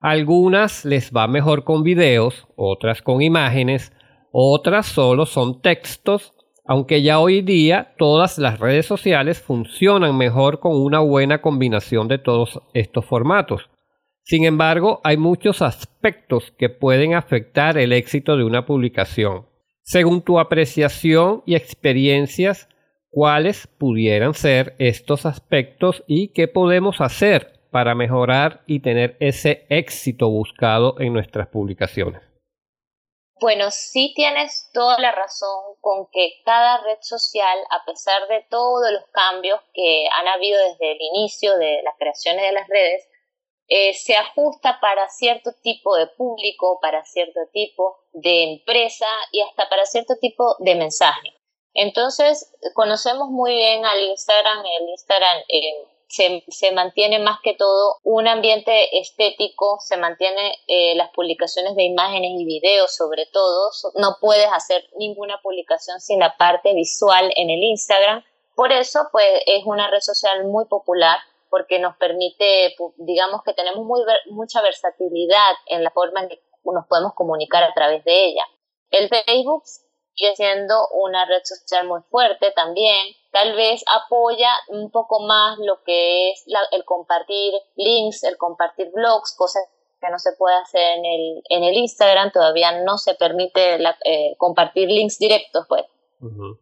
Algunas 0.00 0.84
les 0.84 1.12
va 1.12 1.26
mejor 1.26 1.64
con 1.64 1.82
videos, 1.82 2.46
otras 2.56 3.02
con 3.02 3.22
imágenes, 3.22 3.92
otras 4.32 4.86
solo 4.86 5.26
son 5.26 5.60
textos, 5.60 6.32
aunque 6.64 7.02
ya 7.02 7.18
hoy 7.18 7.42
día 7.42 7.94
todas 7.98 8.38
las 8.38 8.60
redes 8.60 8.86
sociales 8.86 9.40
funcionan 9.40 10.16
mejor 10.16 10.60
con 10.60 10.80
una 10.80 11.00
buena 11.00 11.42
combinación 11.42 12.08
de 12.08 12.18
todos 12.18 12.60
estos 12.74 13.04
formatos. 13.04 13.68
Sin 14.22 14.44
embargo, 14.44 15.00
hay 15.02 15.16
muchos 15.16 15.62
aspectos 15.62 16.52
que 16.56 16.68
pueden 16.68 17.14
afectar 17.14 17.76
el 17.76 17.92
éxito 17.92 18.36
de 18.36 18.44
una 18.44 18.64
publicación. 18.64 19.49
Según 19.82 20.22
tu 20.22 20.38
apreciación 20.38 21.42
y 21.46 21.54
experiencias, 21.56 22.68
¿cuáles 23.10 23.66
pudieran 23.66 24.34
ser 24.34 24.76
estos 24.78 25.26
aspectos 25.26 26.04
y 26.06 26.28
qué 26.28 26.48
podemos 26.48 27.00
hacer 27.00 27.60
para 27.70 27.94
mejorar 27.94 28.62
y 28.66 28.80
tener 28.80 29.16
ese 29.20 29.66
éxito 29.68 30.28
buscado 30.28 30.96
en 31.00 31.12
nuestras 31.12 31.48
publicaciones? 31.48 32.22
Bueno, 33.40 33.70
sí 33.70 34.12
tienes 34.14 34.68
toda 34.74 34.98
la 34.98 35.12
razón 35.12 35.74
con 35.80 36.08
que 36.12 36.42
cada 36.44 36.82
red 36.82 36.98
social, 37.00 37.58
a 37.70 37.86
pesar 37.86 38.28
de 38.28 38.44
todos 38.50 38.92
los 38.92 39.04
cambios 39.12 39.58
que 39.72 40.06
han 40.12 40.28
habido 40.28 40.58
desde 40.68 40.92
el 40.92 40.98
inicio 41.00 41.56
de 41.56 41.80
las 41.82 41.94
creaciones 41.98 42.42
de 42.42 42.52
las 42.52 42.68
redes, 42.68 43.08
eh, 43.72 43.94
se 43.94 44.16
ajusta 44.16 44.80
para 44.80 45.08
cierto 45.08 45.52
tipo 45.62 45.94
de 45.94 46.08
público, 46.08 46.80
para 46.82 47.04
cierto 47.04 47.38
tipo 47.52 47.98
de 48.12 48.42
empresa 48.54 49.06
y 49.30 49.40
hasta 49.42 49.68
para 49.68 49.86
cierto 49.86 50.16
tipo 50.20 50.56
de 50.58 50.74
mensaje. 50.74 51.36
Entonces, 51.72 52.52
conocemos 52.74 53.28
muy 53.28 53.54
bien 53.54 53.86
al 53.86 54.02
Instagram, 54.02 54.58
el 54.80 54.88
Instagram 54.88 55.38
eh, 55.48 55.86
se, 56.08 56.42
se, 56.48 56.72
mantiene 56.72 57.20
más 57.20 57.38
que 57.44 57.54
todo 57.54 57.98
un 58.02 58.26
ambiente 58.26 58.98
estético, 58.98 59.78
se 59.78 59.96
mantiene 59.96 60.58
eh, 60.66 60.96
las 60.96 61.10
publicaciones 61.10 61.76
de 61.76 61.84
imágenes 61.84 62.32
y 62.40 62.44
videos 62.44 62.92
sobre 62.96 63.26
todo, 63.26 63.70
no 63.94 64.16
puedes 64.20 64.48
hacer 64.52 64.84
ninguna 64.96 65.40
publicación 65.44 66.00
sin 66.00 66.18
la 66.18 66.36
parte 66.36 66.74
visual 66.74 67.32
en 67.36 67.50
el 67.50 67.62
Instagram, 67.62 68.24
por 68.56 68.72
eso 68.72 69.08
pues 69.12 69.26
es 69.46 69.62
una 69.64 69.88
red 69.88 70.00
social 70.00 70.44
muy 70.46 70.64
popular 70.64 71.20
porque 71.50 71.78
nos 71.78 71.96
permite, 71.96 72.74
digamos 72.96 73.42
que 73.44 73.52
tenemos 73.52 73.84
muy, 73.84 74.00
mucha 74.30 74.62
versatilidad 74.62 75.52
en 75.66 75.84
la 75.84 75.90
forma 75.90 76.20
en 76.20 76.28
que 76.28 76.40
nos 76.64 76.86
podemos 76.86 77.14
comunicar 77.14 77.62
a 77.62 77.74
través 77.74 78.04
de 78.04 78.26
ella. 78.26 78.44
El 78.90 79.08
Facebook 79.08 79.64
sigue 80.14 80.36
siendo 80.36 80.88
una 80.92 81.24
red 81.26 81.42
social 81.44 81.86
muy 81.86 82.00
fuerte 82.10 82.52
también, 82.52 83.06
tal 83.32 83.54
vez 83.54 83.82
apoya 84.04 84.50
un 84.68 84.90
poco 84.90 85.20
más 85.20 85.58
lo 85.58 85.82
que 85.84 86.30
es 86.30 86.44
el 86.72 86.84
compartir 86.84 87.52
links, 87.76 88.24
el 88.24 88.36
compartir 88.36 88.90
blogs, 88.92 89.34
cosas 89.36 89.62
que 90.00 90.10
no 90.10 90.18
se 90.18 90.32
puede 90.32 90.56
hacer 90.56 90.98
en 90.98 91.04
el, 91.04 91.42
en 91.48 91.64
el 91.64 91.74
Instagram, 91.74 92.32
todavía 92.32 92.82
no 92.82 92.98
se 92.98 93.14
permite 93.14 93.78
eh, 94.04 94.34
compartir 94.38 94.88
links 94.88 95.18
directos, 95.18 95.66
pues. 95.68 95.84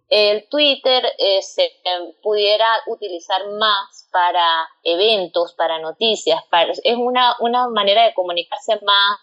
El 0.08 0.48
Twitter 0.48 1.04
eh, 1.18 1.42
se 1.42 1.64
eh, 1.64 2.16
pudiera 2.22 2.68
utilizar 2.86 3.44
más 3.58 3.97
para 4.10 4.68
eventos, 4.82 5.54
para 5.54 5.78
noticias, 5.78 6.42
para, 6.50 6.72
es 6.72 6.96
una, 6.96 7.36
una 7.40 7.68
manera 7.68 8.04
de 8.04 8.14
comunicarse 8.14 8.78
más 8.82 9.18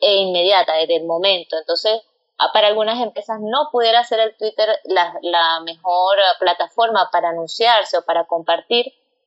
e 0.00 0.14
inmediata, 0.16 0.74
desde 0.74 0.96
el 0.96 1.04
momento. 1.04 1.56
Entonces, 1.58 2.00
para 2.52 2.68
algunas 2.68 3.00
empresas 3.00 3.40
no 3.40 3.68
pudiera 3.72 4.04
ser 4.04 4.20
el 4.20 4.36
Twitter 4.36 4.68
la, 4.84 5.60
mejor 5.64 6.16
plataforma 6.38 7.08
para 7.10 7.30
anunciarse 7.30 7.98
o 7.98 8.04
para 8.04 8.26
compartir, 8.26 8.86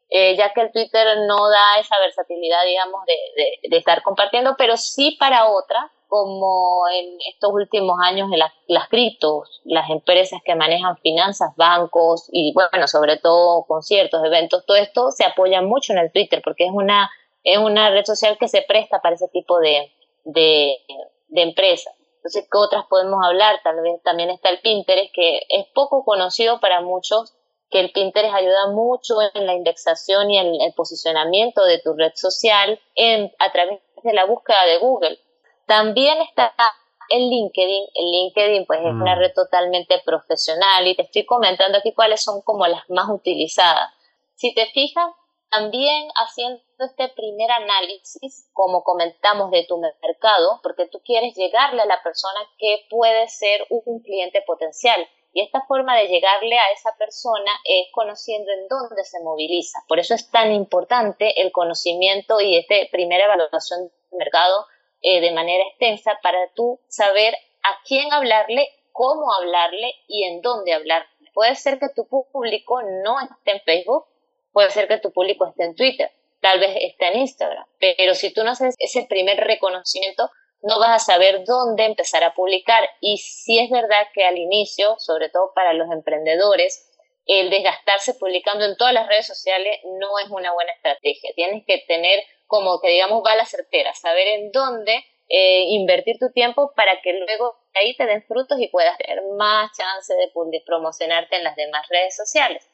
eh, 0.10 0.36
ya 0.38 0.54
que 0.54 0.62
el 0.62 0.72
Twitter 0.72 1.18
no 1.28 1.50
da 1.50 1.80
esa 1.80 2.00
versatilidad, 2.00 2.64
digamos, 2.66 3.06
de, 3.06 3.70
de, 3.70 3.78
estar 3.78 4.02
compartiendo, 4.02 4.56
pero 4.58 4.78
sí 4.78 5.18
para 5.20 5.50
otras, 5.50 5.92
como 6.12 6.90
en 6.90 7.18
estos 7.34 7.54
últimos 7.54 7.98
años 8.04 8.30
en 8.34 8.40
las, 8.68 8.90
criptos, 8.90 9.62
las 9.64 9.90
empresas 9.90 10.42
que 10.44 10.56
manejan 10.56 10.98
finanzas, 10.98 11.56
bancos 11.56 12.28
y, 12.34 12.52
bueno, 12.54 12.86
sobre 12.90 13.16
todo 13.16 13.64
conciertos, 13.64 14.22
eventos, 14.26 14.66
todo 14.66 14.76
esto 14.76 15.12
se 15.12 15.24
apoya 15.24 15.62
mucho 15.62 15.94
en 15.94 16.00
el 16.00 16.12
Twitter 16.12 16.42
porque 16.44 16.66
es 16.66 16.72
una, 16.74 17.10
es 17.46 17.58
una 17.60 17.92
red 17.92 18.04
social 18.04 18.38
que 18.38 18.50
se 18.50 18.62
presta 18.62 19.00
para 19.00 19.16
ese 19.16 19.30
tipo 19.30 19.60
de, 19.60 19.90
de, 20.26 20.80
de 21.30 21.42
empresas. 21.44 21.96
Entonces, 22.18 22.46
¿qué 22.52 22.58
otras 22.58 22.88
podemos 22.90 23.22
hablar? 23.26 23.62
Tal 23.64 23.80
vez 23.82 24.04
también 24.04 24.32
está 24.32 24.50
el 24.50 24.60
Pinterest, 24.60 25.14
que 25.14 25.38
es 25.48 25.66
poco 25.74 26.04
conocido 26.04 26.60
para 26.60 26.82
muchos, 26.82 27.38
que 27.70 27.80
el 27.80 27.94
Pinterest 27.94 28.36
ayuda 28.36 28.68
mucho 28.74 29.16
en 29.34 29.46
la 29.46 29.54
indexación 29.54 30.30
y 30.30 30.40
en 30.40 30.60
el 30.60 30.74
posicionamiento 30.74 31.64
de 31.64 31.80
tu 31.80 31.94
red 31.94 32.12
social 32.16 32.82
en, 32.96 33.32
a 33.40 33.50
través 33.54 33.80
de 34.04 34.12
la 34.12 34.26
búsqueda 34.26 34.66
de 34.66 34.78
Google. 34.80 35.18
También 35.72 36.22
está 36.22 36.54
el 37.08 37.30
LinkedIn. 37.30 37.86
El 37.96 38.12
LinkedIn 38.12 38.66
pues 38.66 38.82
es 38.82 38.88
una 38.88 39.16
mm. 39.16 39.20
red 39.20 39.34
totalmente 39.34 40.02
profesional 40.04 40.86
y 40.86 40.98
te 40.98 41.04
estoy 41.04 41.26
comentando 41.26 41.78
aquí 41.78 41.94
cuáles 41.94 42.22
son 42.22 42.42
como 42.42 42.68
las 42.68 42.90
más 42.90 43.08
utilizadas. 43.10 43.90
Si 44.36 44.54
te 44.54 44.66
fijas, 44.74 45.14
también 45.50 46.10
haciendo 46.16 46.62
este 46.78 47.08
primer 47.16 47.50
análisis, 47.52 48.50
como 48.52 48.84
comentamos, 48.84 49.50
de 49.52 49.66
tu 49.66 49.78
mercado, 49.78 50.60
porque 50.62 50.88
tú 50.88 51.00
quieres 51.06 51.36
llegarle 51.36 51.84
a 51.84 51.86
la 51.86 52.04
persona 52.04 52.42
que 52.58 52.86
puede 52.90 53.30
ser 53.30 53.66
un 53.70 54.02
cliente 54.02 54.44
potencial. 54.46 55.08
Y 55.32 55.42
esta 55.42 55.62
forma 55.70 55.96
de 55.96 56.10
llegarle 56.10 56.58
a 56.60 56.72
esa 56.74 56.94
persona 56.98 57.52
es 57.64 57.88
conociendo 57.94 58.52
en 58.52 58.68
dónde 58.68 59.06
se 59.06 59.24
moviliza. 59.24 59.80
Por 59.88 60.00
eso 60.00 60.16
es 60.16 60.30
tan 60.32 60.52
importante 60.52 61.42
el 61.42 61.54
conocimiento 61.54 62.42
y 62.42 62.58
esta 62.58 62.76
primera 62.92 63.24
evaluación 63.24 63.84
del 63.84 64.20
mercado 64.20 64.66
eh, 65.02 65.22
de 65.22 65.32
manera 65.32 65.64
extensa 65.70 66.20
para 66.22 66.50
tú 66.56 66.80
saber 66.88 67.34
a 67.64 67.78
quién 67.86 68.12
hablarle, 68.14 68.68
cómo 68.92 69.34
hablarle 69.34 69.94
y 70.08 70.24
en 70.24 70.42
dónde 70.42 70.74
hablarle. 70.74 71.08
Puede 71.34 71.56
ser 71.56 71.80
que 71.80 71.90
tu 71.96 72.08
público 72.08 72.82
no 73.04 73.20
esté 73.20 73.52
en 73.52 73.62
Facebook, 73.62 74.06
Puede 74.52 74.70
ser 74.72 74.88
que 74.88 74.98
tu 74.98 75.12
público 75.12 75.48
esté 75.48 75.64
en 75.64 75.76
Twitter, 75.76 76.12
tal 76.42 76.60
vez 76.60 76.76
esté 76.82 77.08
en 77.08 77.20
Instagram, 77.20 77.66
pero 77.80 78.16
si 78.16 78.34
tú 78.34 78.44
no 78.44 78.52
haces 78.52 78.76
ese 78.80 79.06
primer 79.08 79.38
reconocimiento, 79.38 80.30
no 80.62 80.80
vas 80.80 81.02
a 81.02 81.14
saber 81.14 81.44
dónde 81.46 81.86
empezar 81.86 82.24
a 82.24 82.36
publicar. 82.36 82.88
Y 83.00 83.18
si 83.18 83.58
es 83.60 83.70
verdad 83.72 84.08
que 84.14 84.26
al 84.26 84.38
inicio, 84.38 84.96
sobre 85.00 85.30
todo 85.30 85.54
para 85.56 85.74
los 85.74 85.90
emprendedores, 85.90 86.91
el 87.26 87.50
desgastarse 87.50 88.14
publicando 88.16 88.66
en 88.66 88.76
todas 88.78 88.94
las 88.94 89.08
redes 89.08 89.28
sociales 89.28 89.80
no 90.00 90.20
es 90.20 90.30
una 90.30 90.54
buena 90.54 90.72
estrategia. 90.74 91.32
Tienes 91.36 91.64
que 91.66 91.84
tener 91.88 92.24
como 92.48 92.82
que 92.82 92.90
digamos 92.90 93.24
balas 93.24 93.50
certeras, 93.50 94.00
saber 94.00 94.28
en 94.28 94.52
dónde 94.52 95.06
eh, 95.30 95.64
invertir 95.70 96.18
tu 96.20 96.30
tiempo 96.32 96.74
para 96.76 97.02
que 97.02 97.14
luego 97.14 97.56
ahí 97.74 97.96
te 97.96 98.06
den 98.06 98.24
frutos 98.24 98.60
y 98.60 98.68
puedas 98.68 98.98
tener 98.98 99.22
más 99.38 99.72
chance 99.78 100.14
de, 100.14 100.30
de 100.52 100.64
promocionarte 100.66 101.38
en 101.38 101.46
las 101.46 101.56
demás 101.56 101.88
redes 101.90 102.16
sociales. 102.16 102.68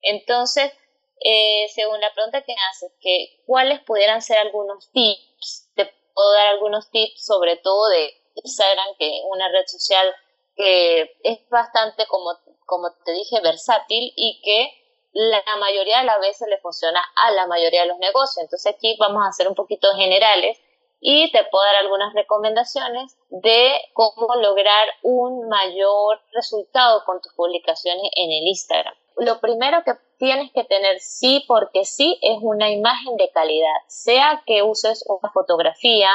Entonces, 0.00 0.72
eh, 1.20 1.66
según 1.74 2.00
la 2.00 2.12
pregunta 2.14 2.42
que 2.42 2.54
haces, 2.70 2.92
que 3.00 3.42
cuáles 3.44 3.80
pudieran 3.80 4.22
ser 4.22 4.38
algunos 4.38 4.90
tips, 4.92 5.70
te 5.74 5.92
puedo 6.14 6.32
dar 6.32 6.46
algunos 6.48 6.90
tips 6.90 7.26
sobre 7.26 7.56
todo 7.56 7.88
de 7.88 8.14
Instagram, 8.36 8.96
que 8.98 9.18
es 9.18 9.22
una 9.28 9.48
red 9.48 9.66
social 9.66 10.14
que 10.56 11.16
es 11.22 11.48
bastante, 11.50 12.06
como, 12.06 12.30
como 12.68 12.92
te 13.04 13.12
dije, 13.12 13.40
versátil 13.40 14.12
y 14.14 14.40
que 14.44 14.70
la 15.12 15.42
mayoría 15.58 16.00
de 16.00 16.04
las 16.04 16.20
veces 16.20 16.46
le 16.48 16.58
funciona 16.58 17.00
a 17.16 17.32
la 17.32 17.46
mayoría 17.46 17.82
de 17.82 17.88
los 17.88 17.98
negocios. 17.98 18.44
Entonces 18.44 18.74
aquí 18.74 18.94
vamos 19.00 19.24
a 19.24 19.30
hacer 19.30 19.48
un 19.48 19.54
poquito 19.54 19.88
generales 19.96 20.60
y 21.00 21.32
te 21.32 21.44
puedo 21.50 21.64
dar 21.64 21.76
algunas 21.76 22.12
recomendaciones 22.12 23.16
de 23.30 23.72
cómo 23.94 24.34
lograr 24.36 24.86
un 25.02 25.48
mayor 25.48 26.20
resultado 26.32 27.04
con 27.06 27.22
tus 27.22 27.32
publicaciones 27.32 28.04
en 28.16 28.30
el 28.30 28.46
Instagram. 28.46 28.94
Lo 29.16 29.40
primero 29.40 29.82
que 29.84 29.94
tienes 30.18 30.52
que 30.52 30.64
tener 30.64 31.00
sí 31.00 31.44
porque 31.48 31.86
sí 31.86 32.18
es 32.20 32.38
una 32.42 32.70
imagen 32.70 33.16
de 33.16 33.30
calidad, 33.30 33.76
sea 33.86 34.42
que 34.46 34.62
uses 34.62 35.04
una 35.08 35.30
fotografía 35.32 36.10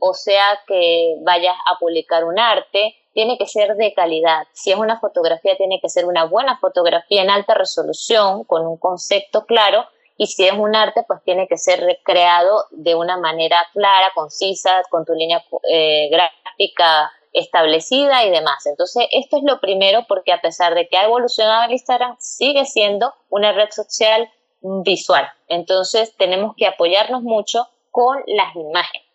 o 0.00 0.14
sea 0.14 0.60
que 0.66 1.16
vayas 1.22 1.56
a 1.66 1.78
publicar 1.78 2.24
un 2.24 2.38
arte, 2.38 2.94
tiene 3.18 3.36
que 3.36 3.48
ser 3.48 3.74
de 3.74 3.92
calidad. 3.94 4.46
Si 4.52 4.70
es 4.70 4.78
una 4.78 5.00
fotografía, 5.00 5.56
tiene 5.56 5.80
que 5.82 5.88
ser 5.88 6.04
una 6.04 6.22
buena 6.22 6.56
fotografía 6.60 7.20
en 7.20 7.30
alta 7.30 7.52
resolución, 7.52 8.44
con 8.44 8.64
un 8.64 8.76
concepto 8.76 9.44
claro, 9.44 9.86
y 10.16 10.28
si 10.28 10.46
es 10.46 10.52
un 10.52 10.76
arte, 10.76 11.02
pues 11.02 11.20
tiene 11.24 11.48
que 11.48 11.56
ser 11.56 11.80
recreado 11.80 12.66
de 12.70 12.94
una 12.94 13.16
manera 13.16 13.56
clara, 13.72 14.12
concisa, 14.14 14.82
con 14.88 15.04
tu 15.04 15.14
línea 15.14 15.44
eh, 15.68 16.08
gráfica 16.12 17.10
establecida 17.32 18.24
y 18.24 18.30
demás. 18.30 18.64
Entonces, 18.66 19.08
esto 19.10 19.38
es 19.38 19.42
lo 19.42 19.58
primero 19.58 20.04
porque 20.06 20.32
a 20.32 20.40
pesar 20.40 20.76
de 20.76 20.86
que 20.86 20.96
ha 20.96 21.06
evolucionado 21.06 21.64
el 21.64 21.72
Instagram, 21.72 22.14
sigue 22.20 22.66
siendo 22.66 23.12
una 23.30 23.50
red 23.50 23.70
social 23.72 24.30
visual. 24.60 25.28
Entonces, 25.48 26.14
tenemos 26.16 26.54
que 26.56 26.68
apoyarnos 26.68 27.22
mucho 27.22 27.66
con 27.90 28.22
las 28.28 28.54
imágenes. 28.54 29.07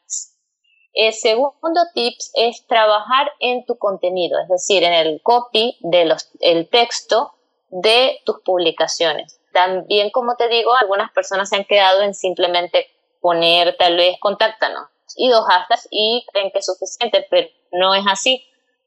El 0.94 1.14
segundo 1.14 1.82
tips 1.96 2.32
es 2.36 2.68
trabajar 2.68 3.32
en 3.40 3.66
tu 3.66 3.78
contenido, 3.78 4.40
es 4.40 4.48
decir, 4.48 4.84
en 4.84 4.94
el 4.94 5.22
copy 5.22 5.78
del 5.82 6.14
el 6.40 6.70
texto 6.70 7.34
de 7.70 8.20
tus 8.26 8.42
publicaciones. 8.42 9.40
También, 9.52 10.12
como 10.12 10.36
te 10.36 10.48
digo, 10.50 10.74
algunas 10.76 11.12
personas 11.12 11.50
se 11.50 11.56
han 11.56 11.66
quedado 11.66 12.04
en 12.04 12.14
simplemente 12.14 12.88
poner 13.22 13.76
tal 13.78 13.98
vez 13.98 14.20
contáctanos 14.20 14.88
y 15.16 15.30
dos 15.30 15.46
hashtags 15.46 15.88
y 15.90 16.26
creen 16.32 16.52
que 16.52 16.60
es 16.60 16.66
suficiente, 16.66 17.26
pero 17.30 17.48
no 17.72 17.96
es 17.96 18.04
así. 18.08 18.46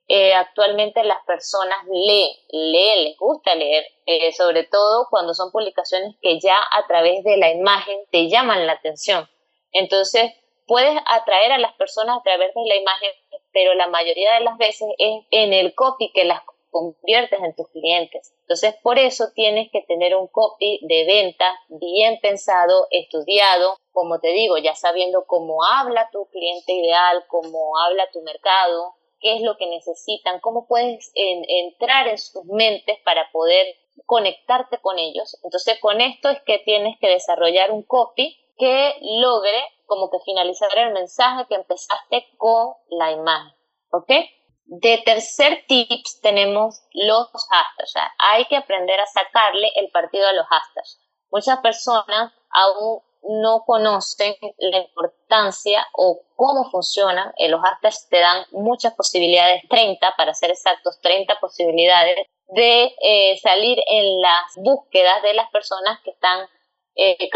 Eh, 0.08 0.34
actualmente 0.34 1.02
las 1.02 1.18
personas 1.26 1.78
leen, 1.90 2.30
leen, 2.50 3.04
les 3.04 3.18
gusta 3.18 3.56
leer, 3.56 3.84
eh, 4.06 4.32
sobre 4.32 4.62
todo 4.62 5.08
cuando 5.10 5.34
son 5.34 5.50
publicaciones 5.50 6.14
que 6.22 6.38
ya 6.38 6.54
a 6.54 6.86
través 6.86 7.24
de 7.24 7.36
la 7.36 7.50
imagen 7.50 7.98
te 8.12 8.28
llaman 8.28 8.66
la 8.66 8.74
atención. 8.74 9.28
Entonces, 9.72 10.32
puedes 10.66 10.98
atraer 11.06 11.52
a 11.52 11.58
las 11.58 11.74
personas 11.74 12.18
a 12.18 12.22
través 12.22 12.54
de 12.54 12.66
la 12.66 12.76
imagen, 12.76 13.10
pero 13.52 13.74
la 13.74 13.86
mayoría 13.86 14.34
de 14.34 14.40
las 14.40 14.58
veces 14.58 14.88
es 14.98 15.24
en 15.30 15.52
el 15.52 15.74
copy 15.74 16.12
que 16.12 16.24
las 16.24 16.42
conviertes 16.70 17.40
en 17.42 17.54
tus 17.54 17.68
clientes. 17.68 18.34
Entonces, 18.42 18.74
por 18.82 18.98
eso 18.98 19.28
tienes 19.34 19.70
que 19.70 19.82
tener 19.82 20.14
un 20.14 20.26
copy 20.26 20.80
de 20.82 21.06
venta 21.06 21.46
bien 21.68 22.18
pensado, 22.20 22.86
estudiado, 22.90 23.78
como 23.92 24.20
te 24.20 24.28
digo, 24.28 24.58
ya 24.58 24.74
sabiendo 24.74 25.24
cómo 25.26 25.64
habla 25.64 26.10
tu 26.12 26.26
cliente 26.26 26.72
ideal, 26.72 27.24
cómo 27.28 27.78
habla 27.78 28.10
tu 28.12 28.20
mercado, 28.22 28.94
qué 29.20 29.36
es 29.36 29.42
lo 29.42 29.56
que 29.56 29.66
necesitan, 29.66 30.40
cómo 30.40 30.66
puedes 30.66 31.10
entrar 31.14 32.08
en 32.08 32.18
sus 32.18 32.44
mentes 32.44 32.98
para 33.04 33.30
poder 33.32 33.66
conectarte 34.04 34.78
con 34.78 34.98
ellos. 34.98 35.38
Entonces, 35.44 35.80
con 35.80 36.02
esto 36.02 36.28
es 36.28 36.42
que 36.42 36.58
tienes 36.58 36.98
que 37.00 37.08
desarrollar 37.08 37.70
un 37.72 37.84
copy 37.84 38.36
que 38.58 38.94
logre 39.00 39.62
como 39.86 40.10
que 40.10 40.18
finalizar 40.24 40.68
el 40.76 40.92
mensaje 40.92 41.46
que 41.48 41.54
empezaste 41.54 42.26
con 42.36 42.74
la 42.90 43.12
imagen. 43.12 43.54
¿Ok? 43.90 44.10
De 44.64 44.98
tercer 45.04 45.64
tips 45.68 46.20
tenemos 46.20 46.82
los 46.92 47.28
hashtags. 47.32 47.94
hay 48.18 48.44
que 48.46 48.56
aprender 48.56 48.98
a 48.98 49.06
sacarle 49.06 49.70
el 49.76 49.90
partido 49.90 50.26
a 50.26 50.32
los 50.32 50.46
hashtags. 50.46 51.00
Muchas 51.30 51.58
personas 51.60 52.32
aún 52.50 53.00
no 53.28 53.64
conocen 53.64 54.34
la 54.58 54.78
importancia 54.78 55.86
o 55.92 56.20
cómo 56.34 56.70
funcionan. 56.70 57.32
Eh, 57.38 57.48
los 57.48 57.60
hashtags 57.60 58.08
te 58.08 58.20
dan 58.20 58.44
muchas 58.52 58.94
posibilidades, 58.94 59.62
30 59.68 60.14
para 60.16 60.34
ser 60.34 60.50
exactos, 60.50 61.00
30 61.00 61.38
posibilidades 61.40 62.26
de 62.48 62.94
eh, 63.02 63.38
salir 63.42 63.78
en 63.88 64.20
las 64.20 64.52
búsquedas 64.56 65.22
de 65.22 65.34
las 65.34 65.50
personas 65.50 66.00
que 66.02 66.10
están 66.10 66.48
eh, 66.96 67.28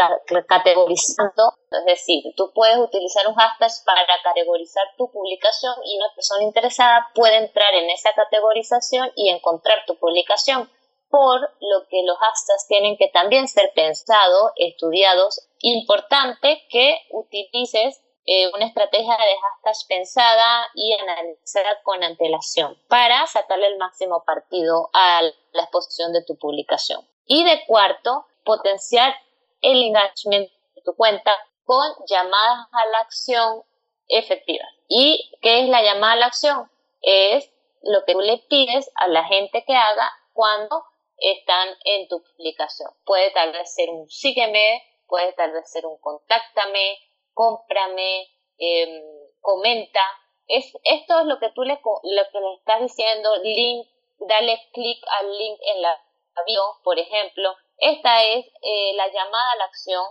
categorizando, 0.47 1.53
es 1.69 1.85
decir, 1.85 2.23
tú 2.35 2.51
puedes 2.53 2.77
utilizar 2.77 3.27
un 3.27 3.35
hashtag 3.35 3.71
para 3.85 4.05
categorizar 4.23 4.83
tu 4.97 5.11
publicación 5.11 5.75
y 5.85 5.97
una 5.97 6.13
persona 6.15 6.43
interesada 6.43 7.07
puede 7.13 7.37
entrar 7.37 7.71
en 7.75 7.89
esa 7.91 8.11
categorización 8.13 9.11
y 9.15 9.29
encontrar 9.29 9.85
tu 9.85 9.97
publicación, 9.97 10.67
por 11.11 11.41
lo 11.59 11.87
que 11.89 12.01
los 12.03 12.17
hashtags 12.17 12.67
tienen 12.67 12.97
que 12.97 13.09
también 13.09 13.47
ser 13.47 13.71
pensados, 13.75 14.51
estudiados. 14.55 15.47
Importante 15.59 16.63
que 16.69 16.97
utilices 17.11 18.01
eh, 18.25 18.49
una 18.55 18.65
estrategia 18.65 19.15
de 19.15 19.37
hashtags 19.37 19.85
pensada 19.85 20.69
y 20.73 20.93
analizada 20.93 21.81
con 21.83 22.03
antelación 22.03 22.77
para 22.87 23.27
sacarle 23.27 23.67
el 23.67 23.77
máximo 23.77 24.23
partido 24.25 24.89
a 24.93 25.21
la 25.51 25.63
exposición 25.63 26.13
de 26.13 26.23
tu 26.23 26.35
publicación. 26.37 27.07
Y 27.27 27.43
de 27.43 27.63
cuarto, 27.67 28.25
potenciar 28.43 29.13
el 29.61 29.83
engagement 29.83 30.49
de 30.75 30.81
tu 30.83 30.95
cuenta 30.95 31.35
con 31.63 31.85
llamadas 32.07 32.67
a 32.71 32.85
la 32.85 32.97
acción 32.99 33.63
efectivas. 34.07 34.67
¿Y 34.87 35.31
qué 35.41 35.63
es 35.63 35.69
la 35.69 35.81
llamada 35.81 36.13
a 36.13 36.17
la 36.17 36.25
acción? 36.27 36.69
Es 37.01 37.49
lo 37.83 38.03
que 38.05 38.13
tú 38.13 38.19
le 38.19 38.37
pides 38.49 38.91
a 38.95 39.07
la 39.07 39.23
gente 39.23 39.63
que 39.65 39.75
haga 39.75 40.11
cuando 40.33 40.83
están 41.17 41.69
en 41.85 42.07
tu 42.07 42.21
publicación. 42.21 42.91
Puede 43.05 43.31
tal 43.31 43.51
vez 43.51 43.73
ser 43.73 43.89
un 43.89 44.09
sígueme, 44.09 44.83
puede 45.07 45.33
tal 45.33 45.51
vez 45.51 45.71
ser 45.71 45.85
un 45.85 45.97
contáctame, 45.99 46.97
cómprame, 47.33 48.27
em, 48.57 49.01
comenta. 49.39 50.01
Es, 50.47 50.73
esto 50.83 51.21
es 51.21 51.25
lo 51.27 51.39
que 51.39 51.51
tú 51.51 51.63
le, 51.63 51.79
lo 51.83 52.23
que 52.31 52.53
estás 52.57 52.81
diciendo, 52.81 53.29
link, 53.43 53.87
dale 54.19 54.59
clic 54.73 55.03
al 55.19 55.37
link 55.37 55.59
en 55.73 55.81
la 55.81 55.97
bio, 56.45 56.61
por 56.83 56.99
ejemplo. 56.99 57.55
Esta 57.81 58.23
es 58.23 58.45
eh, 58.61 58.93
la 58.95 59.07
llamada 59.07 59.51
a 59.51 59.57
la 59.57 59.65
acción 59.65 60.05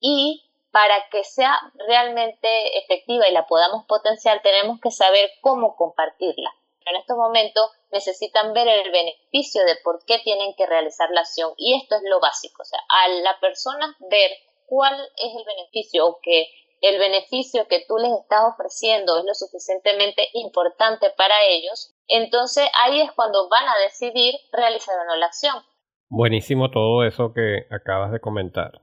y 0.00 0.42
para 0.72 1.08
que 1.10 1.22
sea 1.22 1.56
realmente 1.86 2.78
efectiva 2.78 3.28
y 3.28 3.32
la 3.32 3.46
podamos 3.46 3.84
potenciar, 3.86 4.40
tenemos 4.42 4.80
que 4.80 4.90
saber 4.90 5.30
cómo 5.42 5.76
compartirla. 5.76 6.50
En 6.86 6.96
estos 6.96 7.16
momentos 7.16 7.70
necesitan 7.92 8.54
ver 8.54 8.68
el 8.68 8.90
beneficio 8.90 9.64
de 9.66 9.76
por 9.84 10.02
qué 10.06 10.18
tienen 10.20 10.54
que 10.56 10.66
realizar 10.66 11.10
la 11.10 11.20
acción 11.20 11.52
y 11.58 11.76
esto 11.76 11.94
es 11.96 12.02
lo 12.04 12.20
básico, 12.20 12.62
o 12.62 12.64
sea, 12.64 12.80
a 12.88 13.08
la 13.08 13.38
persona 13.38 13.94
ver 14.10 14.30
cuál 14.66 14.94
es 15.16 15.36
el 15.36 15.44
beneficio 15.44 16.06
o 16.06 16.18
que 16.22 16.48
el 16.80 16.98
beneficio 16.98 17.68
que 17.68 17.84
tú 17.86 17.98
les 17.98 18.12
estás 18.12 18.44
ofreciendo 18.50 19.18
es 19.18 19.24
lo 19.24 19.34
suficientemente 19.34 20.28
importante 20.32 21.10
para 21.10 21.34
ellos, 21.48 21.94
entonces 22.08 22.66
ahí 22.82 23.02
es 23.02 23.12
cuando 23.12 23.48
van 23.50 23.68
a 23.68 23.78
decidir 23.78 24.34
realizar 24.52 24.98
o 24.98 25.04
no 25.04 25.16
la 25.16 25.26
acción. 25.26 25.62
Buenísimo 26.16 26.70
todo 26.70 27.04
eso 27.04 27.32
que 27.32 27.64
acabas 27.70 28.12
de 28.12 28.20
comentar. 28.20 28.80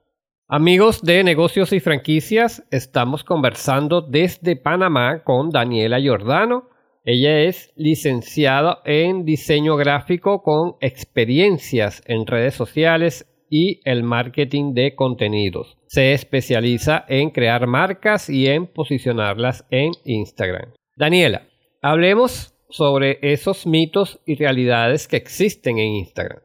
Amigos 0.50 1.02
de 1.02 1.24
negocios 1.24 1.72
y 1.72 1.80
franquicias, 1.80 2.68
estamos 2.72 3.24
conversando 3.24 4.02
desde 4.02 4.58
Panamá 4.58 5.24
con 5.24 5.50
Daniela 5.50 5.98
Giordano. 6.02 6.68
Ella 7.06 7.40
es 7.40 7.72
licenciada 7.78 8.80
en 8.84 9.24
diseño 9.24 9.78
gráfico 9.78 10.44
con 10.44 10.76
experiencias 10.82 12.04
en 12.06 12.28
redes 12.28 12.54
sociales 12.54 13.26
y 13.50 13.80
el 13.90 14.04
marketing 14.04 14.74
de 14.74 14.94
contenidos. 14.94 15.78
Se 15.88 16.12
especializa 16.12 17.06
en 17.08 17.30
crear 17.30 17.66
marcas 17.66 18.30
y 18.30 18.48
en 18.48 18.68
posicionarlas 18.68 19.66
en 19.72 19.94
Instagram. 20.04 20.74
Daniela, 20.98 21.48
hablemos 21.82 22.54
sobre 22.70 23.20
esos 23.22 23.66
mitos 23.66 24.20
y 24.26 24.36
realidades 24.36 25.08
que 25.08 25.16
existen 25.16 25.80
en 25.80 25.92
Instagram. 25.92 26.42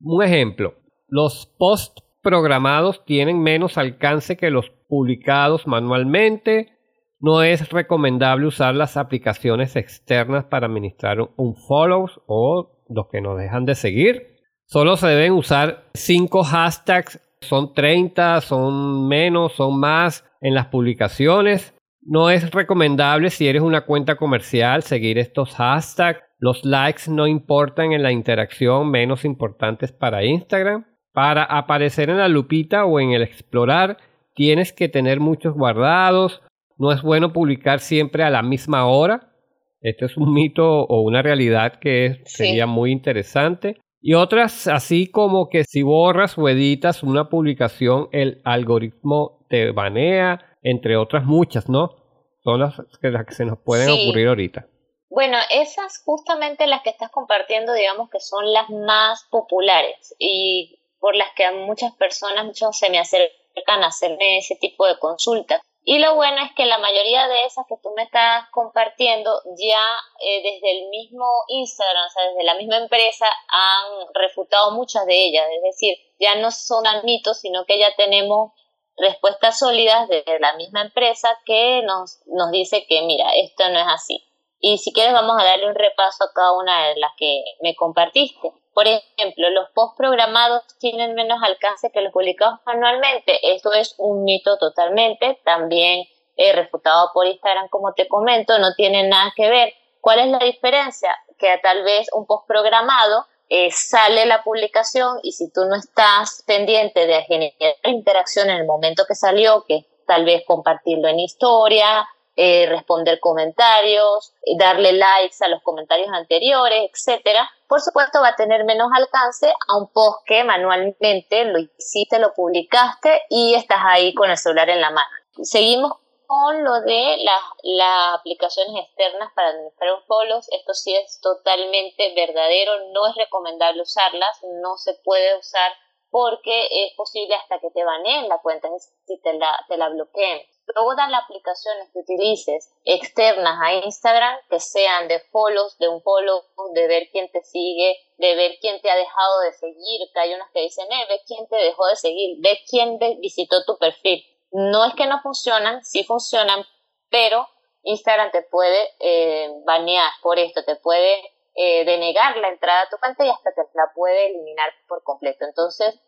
Un 0.00 0.22
ejemplo, 0.22 0.74
los 1.08 1.46
posts 1.58 2.02
programados 2.22 3.04
tienen 3.04 3.40
menos 3.40 3.78
alcance 3.78 4.36
que 4.36 4.50
los 4.50 4.70
publicados 4.88 5.66
manualmente. 5.66 6.74
No 7.20 7.42
es 7.42 7.70
recomendable 7.70 8.46
usar 8.46 8.74
las 8.74 8.96
aplicaciones 8.96 9.74
externas 9.76 10.44
para 10.44 10.66
administrar 10.66 11.18
un 11.36 11.56
follow 11.56 12.06
o 12.26 12.84
los 12.88 13.08
que 13.10 13.20
nos 13.20 13.38
dejan 13.38 13.64
de 13.64 13.74
seguir. 13.74 14.38
Solo 14.66 14.96
se 14.96 15.08
deben 15.08 15.32
usar 15.32 15.84
5 15.94 16.44
hashtags, 16.44 17.20
son 17.40 17.72
30, 17.72 18.40
son 18.40 19.08
menos, 19.08 19.52
son 19.54 19.80
más 19.80 20.24
en 20.40 20.54
las 20.54 20.66
publicaciones. 20.66 21.74
No 22.02 22.30
es 22.30 22.50
recomendable 22.50 23.30
si 23.30 23.48
eres 23.48 23.62
una 23.62 23.86
cuenta 23.86 24.16
comercial 24.16 24.82
seguir 24.82 25.18
estos 25.18 25.54
hashtags. 25.54 26.20
Los 26.38 26.64
likes 26.64 27.10
no 27.10 27.26
importan 27.26 27.92
en 27.92 28.02
la 28.02 28.12
interacción 28.12 28.90
menos 28.90 29.24
importantes 29.24 29.92
para 29.92 30.24
Instagram. 30.24 30.86
Para 31.12 31.42
aparecer 31.42 32.10
en 32.10 32.18
la 32.18 32.28
lupita 32.28 32.84
o 32.84 33.00
en 33.00 33.10
el 33.10 33.22
explorar 33.22 33.98
tienes 34.34 34.72
que 34.72 34.88
tener 34.88 35.18
muchos 35.18 35.54
guardados. 35.54 36.42
No 36.76 36.92
es 36.92 37.02
bueno 37.02 37.32
publicar 37.32 37.80
siempre 37.80 38.22
a 38.22 38.30
la 38.30 38.42
misma 38.42 38.86
hora. 38.86 39.32
Este 39.80 40.04
es 40.06 40.16
un 40.16 40.32
mito 40.32 40.84
o 40.84 41.02
una 41.02 41.22
realidad 41.22 41.80
que 41.80 42.20
sería 42.24 42.66
muy 42.66 42.92
interesante. 42.92 43.80
Y 44.00 44.14
otras, 44.14 44.68
así 44.68 45.08
como 45.08 45.48
que 45.48 45.64
si 45.64 45.82
borras 45.82 46.38
o 46.38 46.48
editas 46.48 47.02
una 47.02 47.28
publicación, 47.28 48.08
el 48.12 48.40
algoritmo 48.44 49.44
te 49.48 49.72
banea, 49.72 50.56
entre 50.62 50.96
otras 50.96 51.24
muchas, 51.24 51.68
¿no? 51.68 51.96
Son 52.44 52.60
las 52.60 52.80
que, 53.00 53.10
las 53.10 53.26
que 53.26 53.34
se 53.34 53.44
nos 53.44 53.58
pueden 53.58 53.90
ocurrir 53.90 54.28
ahorita. 54.28 54.68
Bueno, 55.10 55.38
esas 55.50 56.02
justamente 56.04 56.66
las 56.66 56.82
que 56.82 56.90
estás 56.90 57.10
compartiendo, 57.10 57.72
digamos 57.72 58.10
que 58.10 58.20
son 58.20 58.52
las 58.52 58.68
más 58.68 59.24
populares. 59.30 60.14
Y 60.18 60.80
por 61.00 61.16
las 61.16 61.32
que 61.34 61.50
muchas 61.50 61.94
personas, 61.94 62.44
muchos 62.44 62.76
se 62.76 62.90
me 62.90 62.98
acercan 62.98 63.82
a 63.82 63.88
hacerme 63.88 64.38
ese 64.38 64.56
tipo 64.56 64.86
de 64.86 64.98
consultas. 64.98 65.62
Y 65.82 66.00
lo 66.00 66.16
bueno 66.16 66.42
es 66.42 66.52
que 66.54 66.66
la 66.66 66.76
mayoría 66.76 67.26
de 67.28 67.46
esas 67.46 67.64
que 67.66 67.76
tú 67.82 67.90
me 67.96 68.02
estás 68.02 68.44
compartiendo 68.50 69.40
ya 69.56 69.98
eh, 70.20 70.42
desde 70.42 70.78
el 70.78 70.88
mismo 70.90 71.24
Instagram, 71.48 72.04
o 72.06 72.10
sea, 72.10 72.24
desde 72.24 72.44
la 72.44 72.56
misma 72.56 72.76
empresa, 72.76 73.26
han 73.48 74.06
refutado 74.12 74.72
muchas 74.72 75.06
de 75.06 75.24
ellas. 75.24 75.46
Es 75.56 75.62
decir, 75.62 75.96
ya 76.20 76.34
no 76.34 76.50
son 76.50 76.84
mitos, 77.04 77.40
sino 77.40 77.64
que 77.64 77.78
ya 77.78 77.94
tenemos 77.96 78.52
respuestas 78.98 79.58
sólidas 79.58 80.08
desde 80.08 80.38
la 80.40 80.54
misma 80.56 80.82
empresa 80.82 81.30
que 81.46 81.80
nos, 81.82 82.20
nos 82.26 82.50
dice 82.50 82.84
que, 82.86 83.00
mira, 83.02 83.30
esto 83.36 83.66
no 83.70 83.78
es 83.78 83.86
así. 83.88 84.27
Y 84.60 84.78
si 84.78 84.92
quieres 84.92 85.12
vamos 85.12 85.40
a 85.40 85.44
darle 85.44 85.68
un 85.68 85.74
repaso 85.74 86.24
a 86.24 86.32
cada 86.34 86.52
una 86.52 86.88
de 86.88 86.96
las 86.96 87.12
que 87.16 87.44
me 87.62 87.74
compartiste. 87.76 88.52
Por 88.74 88.86
ejemplo, 88.86 89.50
los 89.50 89.70
post 89.70 89.96
programados 89.96 90.62
tienen 90.78 91.14
menos 91.14 91.42
alcance 91.42 91.90
que 91.90 92.00
los 92.00 92.12
publicados 92.12 92.60
manualmente. 92.64 93.38
Esto 93.54 93.72
es 93.72 93.94
un 93.98 94.24
mito 94.24 94.56
totalmente, 94.58 95.40
también 95.44 96.04
he 96.36 96.52
refutado 96.52 97.10
por 97.12 97.26
Instagram, 97.26 97.68
como 97.68 97.92
te 97.94 98.06
comento, 98.08 98.58
no 98.58 98.74
tiene 98.74 99.08
nada 99.08 99.32
que 99.36 99.48
ver. 99.48 99.74
¿Cuál 100.00 100.20
es 100.20 100.28
la 100.28 100.38
diferencia? 100.38 101.14
Que 101.38 101.58
tal 101.62 101.82
vez 101.82 102.08
un 102.12 102.26
post 102.26 102.46
programado 102.46 103.26
eh, 103.48 103.70
sale 103.72 104.26
la 104.26 104.42
publicación 104.44 105.18
y 105.22 105.32
si 105.32 105.50
tú 105.50 105.62
no 105.64 105.74
estás 105.74 106.44
pendiente 106.46 107.06
de 107.06 107.22
generar 107.22 107.76
interacción 107.84 108.50
en 108.50 108.58
el 108.58 108.66
momento 108.66 109.04
que 109.06 109.14
salió, 109.14 109.64
que 109.66 109.86
tal 110.06 110.24
vez 110.24 110.44
compartirlo 110.46 111.08
en 111.08 111.20
historia, 111.20 112.06
eh, 112.40 112.66
responder 112.68 113.18
comentarios, 113.18 114.32
darle 114.56 114.92
likes 114.92 115.38
a 115.40 115.48
los 115.48 115.60
comentarios 115.60 116.08
anteriores, 116.12 116.88
etcétera, 116.94 117.50
por 117.66 117.80
supuesto 117.80 118.20
va 118.20 118.28
a 118.28 118.36
tener 118.36 118.62
menos 118.64 118.92
alcance 118.94 119.48
a 119.48 119.76
un 119.76 119.88
post 119.92 120.24
que 120.24 120.44
manualmente 120.44 121.46
lo 121.46 121.58
hiciste, 121.58 122.20
lo 122.20 122.32
publicaste 122.34 123.22
y 123.28 123.54
estás 123.54 123.80
ahí 123.84 124.14
con 124.14 124.30
el 124.30 124.36
celular 124.36 124.70
en 124.70 124.80
la 124.80 124.90
mano. 124.90 125.08
Seguimos 125.42 125.94
con 126.28 126.62
lo 126.62 126.80
de 126.82 127.16
las, 127.24 128.14
aplicaciones 128.14 128.84
externas 128.84 129.32
para 129.34 129.48
administrar 129.48 129.94
un 129.94 130.04
follow. 130.04 130.38
Esto 130.38 130.74
sí 130.74 130.94
es 130.94 131.20
totalmente 131.20 132.14
verdadero, 132.14 132.92
no 132.92 133.08
es 133.08 133.16
recomendable 133.16 133.82
usarlas, 133.82 134.38
no 134.62 134.76
se 134.76 134.94
puede 135.02 135.36
usar 135.36 135.72
porque 136.10 136.66
es 136.70 136.94
posible 136.96 137.34
hasta 137.34 137.58
que 137.58 137.70
te 137.72 137.82
baneen 137.82 138.28
la 138.28 138.38
cuenta, 138.38 138.68
es 138.76 138.92
te 139.08 139.32
la, 139.32 139.58
te 139.66 139.76
la 139.76 139.88
bloqueen 139.88 140.40
todas 140.74 141.10
las 141.10 141.24
aplicaciones 141.24 141.88
que 141.92 142.00
utilices 142.00 142.70
externas 142.84 143.58
a 143.62 143.74
Instagram, 143.74 144.38
que 144.48 144.60
sean 144.60 145.08
de 145.08 145.20
follows, 145.30 145.78
de 145.78 145.88
un 145.88 146.02
follow, 146.02 146.42
de 146.74 146.86
ver 146.86 147.08
quién 147.10 147.30
te 147.30 147.42
sigue, 147.42 147.96
de 148.18 148.34
ver 148.34 148.52
quién 148.60 148.80
te 148.80 148.90
ha 148.90 148.96
dejado 148.96 149.40
de 149.40 149.52
seguir, 149.52 150.00
que 150.12 150.20
hay 150.20 150.34
unas 150.34 150.50
que 150.52 150.60
dicen, 150.60 150.90
eh, 150.90 151.06
ve 151.08 151.20
quién 151.26 151.46
te 151.48 151.56
dejó 151.56 151.86
de 151.86 151.96
seguir, 151.96 152.36
ve 152.40 152.60
quién 152.68 152.98
visitó 153.20 153.64
tu 153.64 153.78
perfil. 153.78 154.24
No 154.50 154.84
es 154.84 154.94
que 154.94 155.06
no 155.06 155.20
funcionan, 155.22 155.84
sí 155.84 156.04
funcionan, 156.04 156.64
pero 157.10 157.46
Instagram 157.82 158.30
te 158.30 158.42
puede 158.42 158.90
eh, 159.00 159.50
banear 159.64 160.10
por 160.22 160.38
esto, 160.38 160.64
te 160.64 160.76
puede 160.76 161.20
eh, 161.54 161.84
denegar 161.84 162.36
la 162.36 162.48
entrada 162.48 162.82
a 162.82 162.88
tu 162.88 162.98
cuenta 162.98 163.24
y 163.24 163.30
hasta 163.30 163.52
te 163.52 163.62
la 163.74 163.90
puede 163.94 164.26
eliminar 164.26 164.70
por 164.86 165.02
completo. 165.02 165.44
Entonces, 165.44 165.98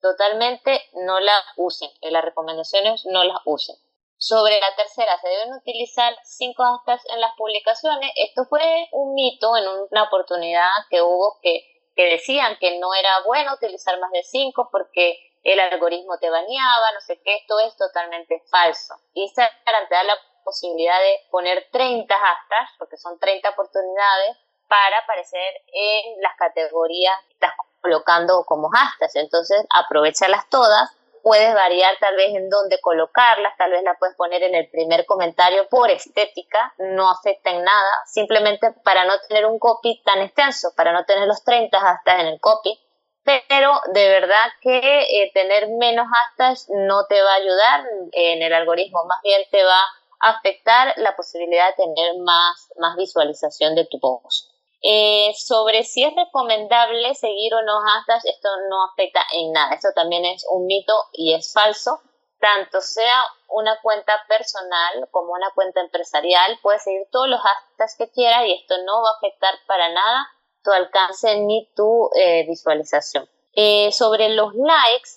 totalmente 0.00 0.82
no 0.94 1.20
la 1.20 1.34
usen. 1.56 1.90
Las 2.02 2.24
recomendaciones 2.24 3.04
no 3.06 3.24
las 3.24 3.38
usen. 3.44 3.76
Sobre 4.20 4.60
la 4.60 4.76
tercera, 4.76 5.18
se 5.18 5.28
deben 5.28 5.54
utilizar 5.54 6.14
cinco 6.24 6.62
hashtags 6.62 7.08
en 7.08 7.22
las 7.22 7.34
publicaciones. 7.38 8.10
Esto 8.16 8.44
fue 8.50 8.86
un 8.92 9.14
mito 9.14 9.56
en 9.56 9.66
una 9.66 10.02
oportunidad 10.02 10.68
que 10.90 11.00
hubo 11.00 11.38
que, 11.40 11.64
que 11.96 12.04
decían 12.04 12.58
que 12.60 12.78
no 12.78 12.92
era 12.92 13.22
bueno 13.24 13.54
utilizar 13.54 13.98
más 13.98 14.10
de 14.10 14.22
cinco 14.22 14.68
porque 14.70 15.18
el 15.42 15.58
algoritmo 15.58 16.18
te 16.18 16.28
baneaba, 16.28 16.92
no 16.92 17.00
sé 17.00 17.18
qué, 17.24 17.36
esto 17.36 17.58
es 17.60 17.74
totalmente 17.78 18.42
falso. 18.50 18.92
Instagram 19.14 19.88
te 19.88 19.94
da 19.94 20.04
la 20.04 20.18
posibilidad 20.44 21.00
de 21.00 21.20
poner 21.30 21.68
30 21.72 22.14
hashtags, 22.14 22.72
porque 22.78 22.98
son 22.98 23.18
30 23.18 23.48
oportunidades, 23.48 24.36
para 24.68 24.98
aparecer 24.98 25.54
en 25.72 26.20
las 26.20 26.36
categorías 26.36 27.16
que 27.26 27.32
estás 27.32 27.52
colocando 27.80 28.44
como 28.44 28.68
hashtags. 28.68 29.16
Entonces, 29.16 29.64
aprovechalas 29.74 30.46
todas 30.50 30.94
puedes 31.22 31.54
variar 31.54 31.94
tal 32.00 32.16
vez 32.16 32.28
en 32.34 32.48
dónde 32.48 32.80
colocarlas, 32.80 33.56
tal 33.56 33.70
vez 33.70 33.82
la 33.82 33.94
puedes 33.98 34.16
poner 34.16 34.42
en 34.42 34.54
el 34.54 34.68
primer 34.70 35.06
comentario 35.06 35.68
por 35.68 35.90
estética, 35.90 36.74
no 36.78 37.10
afecta 37.10 37.50
en 37.50 37.64
nada, 37.64 37.92
simplemente 38.06 38.72
para 38.84 39.04
no 39.04 39.14
tener 39.28 39.46
un 39.46 39.58
copy 39.58 40.02
tan 40.04 40.20
extenso, 40.20 40.72
para 40.76 40.92
no 40.92 41.04
tener 41.04 41.26
los 41.26 41.42
30 41.44 41.76
hasta 41.78 42.20
en 42.20 42.26
el 42.26 42.40
copy, 42.40 42.78
pero 43.24 43.80
de 43.92 44.08
verdad 44.08 44.48
que 44.60 44.78
eh, 44.78 45.30
tener 45.34 45.68
menos 45.68 46.06
hashtags 46.08 46.68
no 46.70 47.06
te 47.06 47.20
va 47.22 47.32
a 47.32 47.36
ayudar 47.36 47.84
en 48.12 48.42
el 48.42 48.52
algoritmo, 48.52 49.04
más 49.04 49.20
bien 49.22 49.42
te 49.50 49.62
va 49.62 49.80
afectar 50.20 50.92
la 50.98 51.16
posibilidad 51.16 51.70
de 51.70 51.82
tener 51.82 52.18
más, 52.18 52.70
más 52.78 52.96
visualización 52.96 53.74
de 53.74 53.86
tu 53.86 53.98
post. 53.98 54.49
Eh, 54.82 55.32
sobre 55.36 55.84
si 55.84 56.04
es 56.04 56.14
recomendable 56.14 57.14
seguir 57.14 57.54
o 57.54 57.62
no 57.62 57.80
hashtags, 57.80 58.24
esto 58.24 58.48
no 58.68 58.84
afecta 58.84 59.20
en 59.32 59.52
nada. 59.52 59.74
Esto 59.74 59.88
también 59.94 60.24
es 60.24 60.46
un 60.50 60.66
mito 60.66 60.94
y 61.12 61.34
es 61.34 61.52
falso. 61.52 62.00
Tanto 62.38 62.80
sea 62.80 63.22
una 63.48 63.78
cuenta 63.82 64.12
personal 64.26 65.08
como 65.10 65.32
una 65.32 65.50
cuenta 65.54 65.80
empresarial, 65.80 66.58
puedes 66.62 66.82
seguir 66.82 67.02
todos 67.10 67.28
los 67.28 67.40
hashtags 67.40 67.96
que 67.98 68.10
quieras 68.10 68.46
y 68.46 68.52
esto 68.52 68.76
no 68.84 69.02
va 69.02 69.10
a 69.10 69.16
afectar 69.18 69.54
para 69.66 69.92
nada 69.92 70.26
tu 70.62 70.70
alcance 70.72 71.36
ni 71.40 71.70
tu 71.74 72.08
eh, 72.14 72.46
visualización. 72.48 73.28
Eh, 73.52 73.92
sobre 73.92 74.30
los 74.30 74.54
likes, 74.54 75.10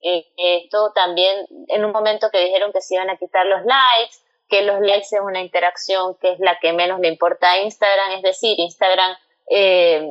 esto 0.00 0.92
también 0.94 1.46
en 1.68 1.84
un 1.84 1.90
momento 1.90 2.30
que 2.30 2.38
dijeron 2.38 2.72
que 2.72 2.80
se 2.80 2.94
iban 2.94 3.10
a 3.10 3.16
quitar 3.16 3.46
los 3.46 3.64
likes, 3.64 4.16
que 4.48 4.62
los 4.62 4.80
likes 4.80 5.08
es 5.12 5.20
una 5.20 5.40
interacción 5.40 6.16
que 6.16 6.32
es 6.32 6.40
la 6.40 6.58
que 6.58 6.72
menos 6.72 7.00
le 7.00 7.08
importa 7.08 7.52
a 7.52 7.58
Instagram, 7.58 8.12
es 8.12 8.22
decir, 8.22 8.58
Instagram 8.58 9.16
eh, 9.50 10.06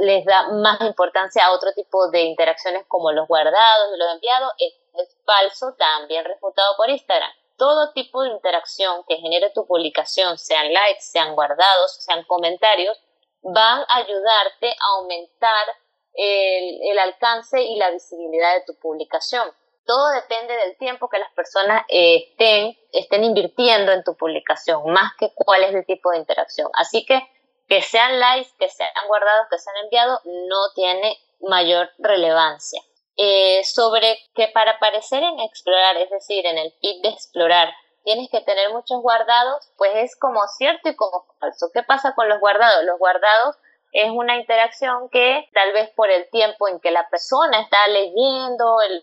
les 0.00 0.24
da 0.24 0.48
más 0.48 0.80
importancia 0.82 1.44
a 1.44 1.52
otro 1.52 1.72
tipo 1.72 2.08
de 2.10 2.22
interacciones 2.22 2.84
como 2.86 3.12
los 3.12 3.26
guardados 3.26 3.88
y 3.94 3.98
los 3.98 4.14
enviados, 4.14 4.52
es, 4.58 4.74
es 4.94 5.16
falso, 5.24 5.74
también 5.78 6.24
refutado 6.24 6.76
por 6.76 6.88
Instagram. 6.90 7.30
Todo 7.56 7.92
tipo 7.92 8.22
de 8.22 8.30
interacción 8.30 9.02
que 9.08 9.16
genere 9.16 9.50
tu 9.50 9.66
publicación, 9.66 10.38
sean 10.38 10.72
likes, 10.72 11.00
sean 11.00 11.34
guardados, 11.34 11.96
sean 12.04 12.22
comentarios, 12.24 12.98
van 13.42 13.84
a 13.88 13.96
ayudarte 13.96 14.70
a 14.70 14.98
aumentar 14.98 15.66
el, 16.12 16.78
el 16.90 16.98
alcance 16.98 17.62
y 17.62 17.76
la 17.76 17.90
visibilidad 17.90 18.54
de 18.54 18.64
tu 18.66 18.78
publicación 18.78 19.50
todo 19.86 20.10
depende 20.10 20.54
del 20.56 20.76
tiempo 20.76 21.08
que 21.08 21.18
las 21.18 21.32
personas 21.32 21.84
eh, 21.88 22.28
estén, 22.30 22.76
estén 22.92 23.24
invirtiendo 23.24 23.92
en 23.92 24.04
tu 24.04 24.16
publicación, 24.16 24.82
más 24.90 25.12
que 25.18 25.32
cuál 25.34 25.64
es 25.64 25.74
el 25.74 25.86
tipo 25.86 26.10
de 26.10 26.18
interacción. 26.18 26.70
Así 26.74 27.04
que 27.06 27.22
que 27.68 27.82
sean 27.82 28.20
likes, 28.20 28.50
que 28.58 28.68
sean 28.68 28.90
guardados, 29.08 29.48
que 29.50 29.58
sean 29.58 29.76
enviados, 29.84 30.20
no 30.24 30.72
tiene 30.74 31.18
mayor 31.40 31.90
relevancia. 31.98 32.80
Eh, 33.16 33.64
sobre 33.64 34.18
que 34.34 34.48
para 34.48 34.72
aparecer 34.72 35.22
en 35.22 35.40
explorar, 35.40 35.96
es 35.96 36.10
decir, 36.10 36.44
en 36.46 36.58
el 36.58 36.72
feed 36.80 37.02
de 37.02 37.08
explorar, 37.08 37.72
tienes 38.04 38.28
que 38.30 38.40
tener 38.42 38.70
muchos 38.72 39.00
guardados, 39.00 39.68
pues 39.76 39.90
es 39.96 40.16
como 40.16 40.46
cierto 40.48 40.90
y 40.90 40.96
como 40.96 41.26
falso. 41.40 41.70
¿Qué 41.72 41.82
pasa 41.82 42.14
con 42.14 42.28
los 42.28 42.38
guardados? 42.40 42.84
Los 42.84 42.98
guardados 42.98 43.56
es 43.96 44.10
una 44.10 44.36
interacción 44.36 45.08
que 45.08 45.48
tal 45.54 45.72
vez 45.72 45.88
por 45.96 46.10
el 46.10 46.28
tiempo 46.28 46.68
en 46.68 46.80
que 46.80 46.90
la 46.90 47.08
persona 47.08 47.62
está 47.62 47.88
leyendo 47.88 48.76
el, 48.82 49.02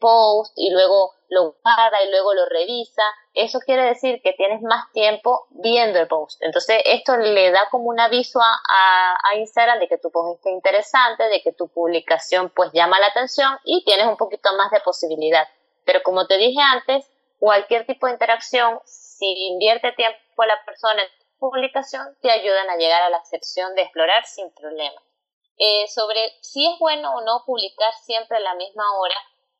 post 0.00 0.54
y 0.56 0.70
luego 0.70 1.12
lo 1.28 1.54
guarda 1.62 2.02
y 2.02 2.10
luego 2.10 2.32
lo 2.32 2.46
revisa, 2.46 3.02
eso 3.34 3.58
quiere 3.60 3.84
decir 3.84 4.22
que 4.22 4.32
tienes 4.32 4.62
más 4.62 4.90
tiempo 4.92 5.46
viendo 5.50 5.98
el 6.00 6.08
post. 6.08 6.40
Entonces 6.42 6.80
esto 6.86 7.18
le 7.18 7.50
da 7.50 7.68
como 7.70 7.90
un 7.90 8.00
aviso 8.00 8.40
a, 8.40 9.16
a, 9.22 9.36
Instagram 9.36 9.78
de 9.80 9.88
que 9.88 9.98
tu 9.98 10.10
post 10.10 10.38
está 10.38 10.50
interesante, 10.50 11.24
de 11.24 11.42
que 11.42 11.52
tu 11.52 11.68
publicación 11.68 12.50
pues 12.56 12.70
llama 12.72 12.98
la 12.98 13.08
atención 13.08 13.58
y 13.64 13.84
tienes 13.84 14.06
un 14.06 14.16
poquito 14.16 14.50
más 14.56 14.70
de 14.70 14.80
posibilidad. 14.80 15.46
Pero 15.84 16.02
como 16.02 16.26
te 16.26 16.38
dije 16.38 16.60
antes, 16.60 17.06
cualquier 17.38 17.86
tipo 17.86 18.06
de 18.06 18.12
interacción, 18.12 18.80
si 18.86 19.26
invierte 19.48 19.92
tiempo 19.92 20.44
la 20.44 20.58
persona 20.64 21.02
publicación 21.42 22.16
te 22.22 22.30
ayudan 22.30 22.70
a 22.70 22.76
llegar 22.76 23.02
a 23.02 23.10
la 23.10 23.24
sección 23.24 23.74
de 23.74 23.82
explorar 23.82 24.24
sin 24.24 24.48
problema. 24.54 25.02
Eh, 25.58 25.88
sobre 25.88 26.30
si 26.40 26.64
es 26.64 26.78
bueno 26.78 27.12
o 27.16 27.20
no 27.22 27.42
publicar 27.44 27.92
siempre 28.04 28.36
a 28.36 28.40
la 28.40 28.54
misma 28.54 28.84
hora, 28.96 29.16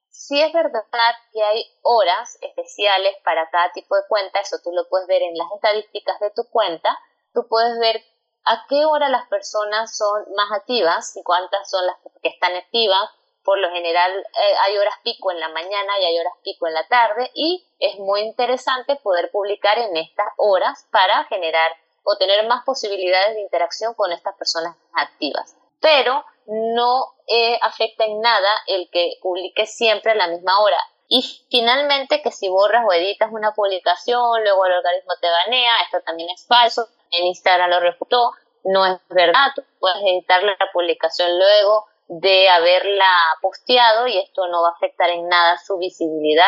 si 0.09 0.41
es 0.41 0.53
verdad 0.53 1.15
que 1.33 1.43
hay 1.43 1.65
horas 1.83 2.39
especiales 2.41 3.17
para 3.25 3.51
cada 3.51 3.73
tipo 3.73 3.97
de 3.97 4.03
cuenta, 4.09 4.39
eso 4.39 4.59
tú 4.63 4.71
lo 4.71 4.89
puedes 4.89 5.09
ver 5.09 5.23
en 5.23 5.37
las 5.37 5.51
estadísticas 5.57 6.21
de 6.21 6.31
tu 6.31 6.49
cuenta, 6.51 6.97
tú 7.35 7.49
puedes 7.49 7.77
ver 7.81 8.01
a 8.45 8.65
qué 8.69 8.85
hora 8.85 9.09
las 9.09 9.27
personas 9.27 9.97
son 9.97 10.25
más 10.37 10.53
activas 10.53 11.17
y 11.17 11.23
cuántas 11.25 11.69
son 11.69 11.85
las 11.87 11.97
que 12.23 12.29
están 12.29 12.55
activas. 12.55 13.11
Por 13.45 13.59
lo 13.59 13.71
general 13.71 14.13
eh, 14.13 14.55
hay 14.61 14.79
horas 14.79 14.95
pico 15.03 15.31
en 15.31 15.41
la 15.41 15.49
mañana 15.49 15.99
y 16.01 16.05
hay 16.05 16.19
horas 16.19 16.35
pico 16.45 16.67
en 16.67 16.75
la 16.75 16.87
tarde 16.87 17.31
y 17.35 17.65
es 17.79 17.99
muy 17.99 18.21
interesante 18.21 18.97
poder 18.97 19.31
publicar 19.31 19.79
en 19.79 19.97
estas 19.97 20.29
horas 20.37 20.87
para 20.91 21.25
generar 21.25 21.73
o 22.05 22.17
tener 22.17 22.47
más 22.47 22.65
posibilidades 22.65 23.35
de 23.35 23.41
interacción 23.41 23.95
con 23.95 24.13
estas 24.13 24.37
personas 24.37 24.77
activas. 24.93 25.57
Pero 25.81 26.25
no 26.47 27.15
eh, 27.27 27.59
afecta 27.63 28.05
en 28.05 28.21
nada 28.21 28.51
el 28.67 28.89
que 28.91 29.15
publique 29.21 29.67
siempre 29.67 30.13
a 30.13 30.17
la 30.17 30.29
misma 30.29 30.59
hora. 30.61 30.79
Y 31.09 31.23
finalmente 31.51 32.23
que 32.23 32.31
si 32.31 32.49
borras 32.49 32.85
o 32.89 32.93
editas 32.93 33.31
una 33.33 33.53
publicación, 33.53 34.43
luego 34.43 34.67
el 34.67 34.73
algoritmo 34.73 35.13
te 35.21 35.29
banea, 35.29 35.73
esto 35.85 36.01
también 36.01 36.31
es 36.31 36.47
falso, 36.47 36.89
en 37.11 37.27
Instagram 37.27 37.71
lo 37.71 37.81
refutó, 37.81 38.33
no 38.65 38.87
es 38.87 38.99
verdad, 39.09 39.53
puedes 39.79 39.99
editar 40.03 40.43
la 40.43 40.57
publicación 40.73 41.39
luego 41.39 41.87
de 42.21 42.49
haberla 42.51 43.09
posteado 43.41 44.07
y 44.07 44.19
esto 44.19 44.47
no 44.49 44.63
va 44.63 44.69
a 44.69 44.73
afectar 44.73 45.09
en 45.09 45.29
nada 45.29 45.57
su 45.57 45.79
visibilidad 45.79 46.45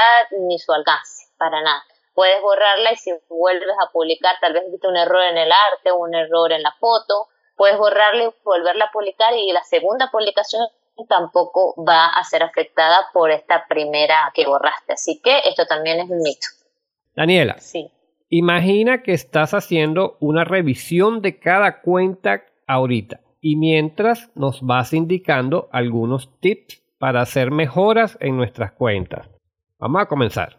ni 0.47 0.59
su 0.59 0.73
alcance, 0.73 1.25
para 1.39 1.63
nada. 1.63 1.83
Puedes 2.13 2.43
borrarla 2.43 2.93
y 2.93 2.97
si 2.97 3.11
vuelves 3.31 3.75
a 3.83 3.91
publicar, 3.91 4.37
tal 4.43 4.53
vez 4.53 4.65
viste 4.71 4.87
un 4.87 4.97
error 4.97 5.23
en 5.23 5.39
el 5.39 5.51
arte 5.51 5.91
o 5.91 5.97
un 5.97 6.15
error 6.15 6.53
en 6.53 6.63
la 6.63 6.73
foto, 6.79 7.29
puedes 7.57 7.79
borrarla 7.79 8.25
y 8.25 8.35
volverla 8.45 8.87
a 8.87 8.93
publicar 8.93 9.33
y 9.35 9.51
la 9.53 9.63
segunda 9.65 10.11
publicación 10.13 10.67
tampoco 11.09 11.75
va 11.83 12.09
a 12.09 12.23
ser 12.25 12.43
afectada 12.43 13.09
por 13.15 13.31
esta 13.31 13.67
primera 13.67 14.31
que 14.35 14.47
borraste. 14.47 14.93
Así 14.93 15.21
que 15.23 15.39
esto 15.47 15.65
también 15.65 15.99
es 15.99 16.11
un 16.11 16.19
mito. 16.19 16.47
Daniela. 17.17 17.59
Sí. 17.59 17.91
Imagina 18.29 19.03
que 19.03 19.15
estás 19.15 19.55
haciendo 19.55 20.19
una 20.21 20.45
revisión 20.45 21.23
de 21.23 21.39
cada 21.39 21.81
cuenta 21.81 22.45
ahorita 22.67 23.24
y 23.47 23.57
mientras 23.57 24.31
nos 24.35 24.63
vas 24.63 24.95
indicando 24.95 25.69
algunos 25.71 26.41
tips 26.41 26.83
para 26.99 27.21
hacer 27.21 27.51
mejoras 27.51 28.17
en 28.21 28.39
nuestras 28.39 28.73
cuentas. 28.73 29.29
Vamos 29.79 30.01
a 30.01 30.09
comenzar. 30.09 30.59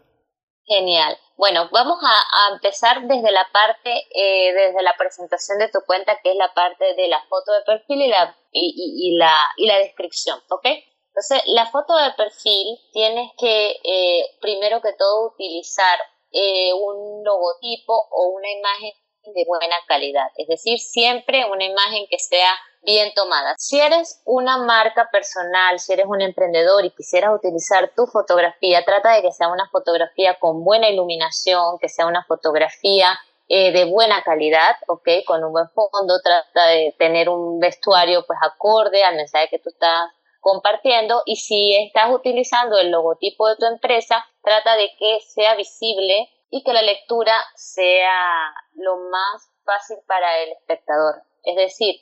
Genial. 0.64 1.18
Bueno, 1.36 1.68
vamos 1.72 1.98
a, 2.00 2.54
empezar 2.54 3.02
desde 3.08 3.32
la 3.32 3.44
parte, 3.52 3.90
eh, 3.90 4.52
desde 4.54 4.84
la 4.84 4.94
presentación 4.96 5.58
de 5.58 5.68
tu 5.68 5.80
cuenta, 5.84 6.20
que 6.22 6.30
es 6.30 6.36
la 6.36 6.54
parte 6.54 6.94
de 6.94 7.08
la 7.08 7.20
foto 7.28 7.50
de 7.54 7.64
perfil 7.66 8.02
y 8.02 8.08
la, 8.08 8.36
y, 8.52 9.16
la, 9.18 9.34
y 9.56 9.66
la 9.66 9.78
descripción, 9.78 10.38
¿ok? 10.48 10.66
Entonces, 11.08 11.42
la 11.46 11.66
foto 11.66 11.96
de 11.96 12.12
perfil 12.12 12.78
tienes 12.92 13.32
que, 13.36 13.80
eh, 13.82 14.26
primero 14.40 14.80
que 14.80 14.92
todo, 14.96 15.32
utilizar 15.32 15.98
eh, 16.30 16.72
un 16.72 17.24
logotipo 17.24 18.06
o 18.12 18.28
una 18.28 18.48
imagen 18.48 18.92
de 19.34 19.44
buena 19.44 19.76
calidad, 19.88 20.28
es 20.36 20.46
decir, 20.46 20.78
siempre 20.78 21.44
una 21.50 21.64
imagen 21.64 22.06
que 22.08 22.18
sea 22.18 22.52
bien 22.86 23.12
tomada. 23.14 23.54
Si 23.58 23.78
eres 23.78 24.22
una 24.24 24.58
marca 24.58 25.10
personal, 25.10 25.78
si 25.78 25.92
eres 25.92 26.06
un 26.06 26.22
emprendedor 26.22 26.84
y 26.84 26.90
quisieras 26.92 27.34
utilizar 27.34 27.92
tu 27.94 28.06
fotografía, 28.06 28.84
trata 28.84 29.12
de 29.16 29.22
que 29.22 29.32
sea 29.32 29.48
una 29.48 29.68
fotografía 29.70 30.38
con 30.38 30.64
buena 30.64 30.88
iluminación, 30.88 31.78
que 31.80 31.88
sea 31.88 32.06
una 32.06 32.24
fotografía 32.24 33.18
eh, 33.48 33.72
de 33.72 33.84
buena 33.84 34.22
calidad, 34.22 34.76
¿ok? 34.86 35.08
Con 35.26 35.44
un 35.44 35.52
buen 35.52 35.68
fondo, 35.70 36.20
trata 36.22 36.68
de 36.68 36.94
tener 36.98 37.28
un 37.28 37.58
vestuario 37.58 38.24
pues 38.24 38.38
acorde 38.40 39.02
al 39.02 39.16
mensaje 39.16 39.48
que 39.50 39.58
tú 39.58 39.70
estás 39.70 40.10
compartiendo 40.40 41.22
y 41.26 41.36
si 41.36 41.74
estás 41.74 42.08
utilizando 42.12 42.78
el 42.78 42.92
logotipo 42.92 43.48
de 43.48 43.56
tu 43.56 43.66
empresa, 43.66 44.24
trata 44.42 44.76
de 44.76 44.90
que 44.96 45.18
sea 45.26 45.56
visible 45.56 46.30
y 46.50 46.62
que 46.62 46.72
la 46.72 46.82
lectura 46.82 47.34
sea 47.56 48.54
lo 48.74 48.96
más 49.10 49.50
fácil 49.64 49.96
para 50.06 50.38
el 50.38 50.52
espectador. 50.52 51.16
Es 51.42 51.56
decir, 51.56 51.96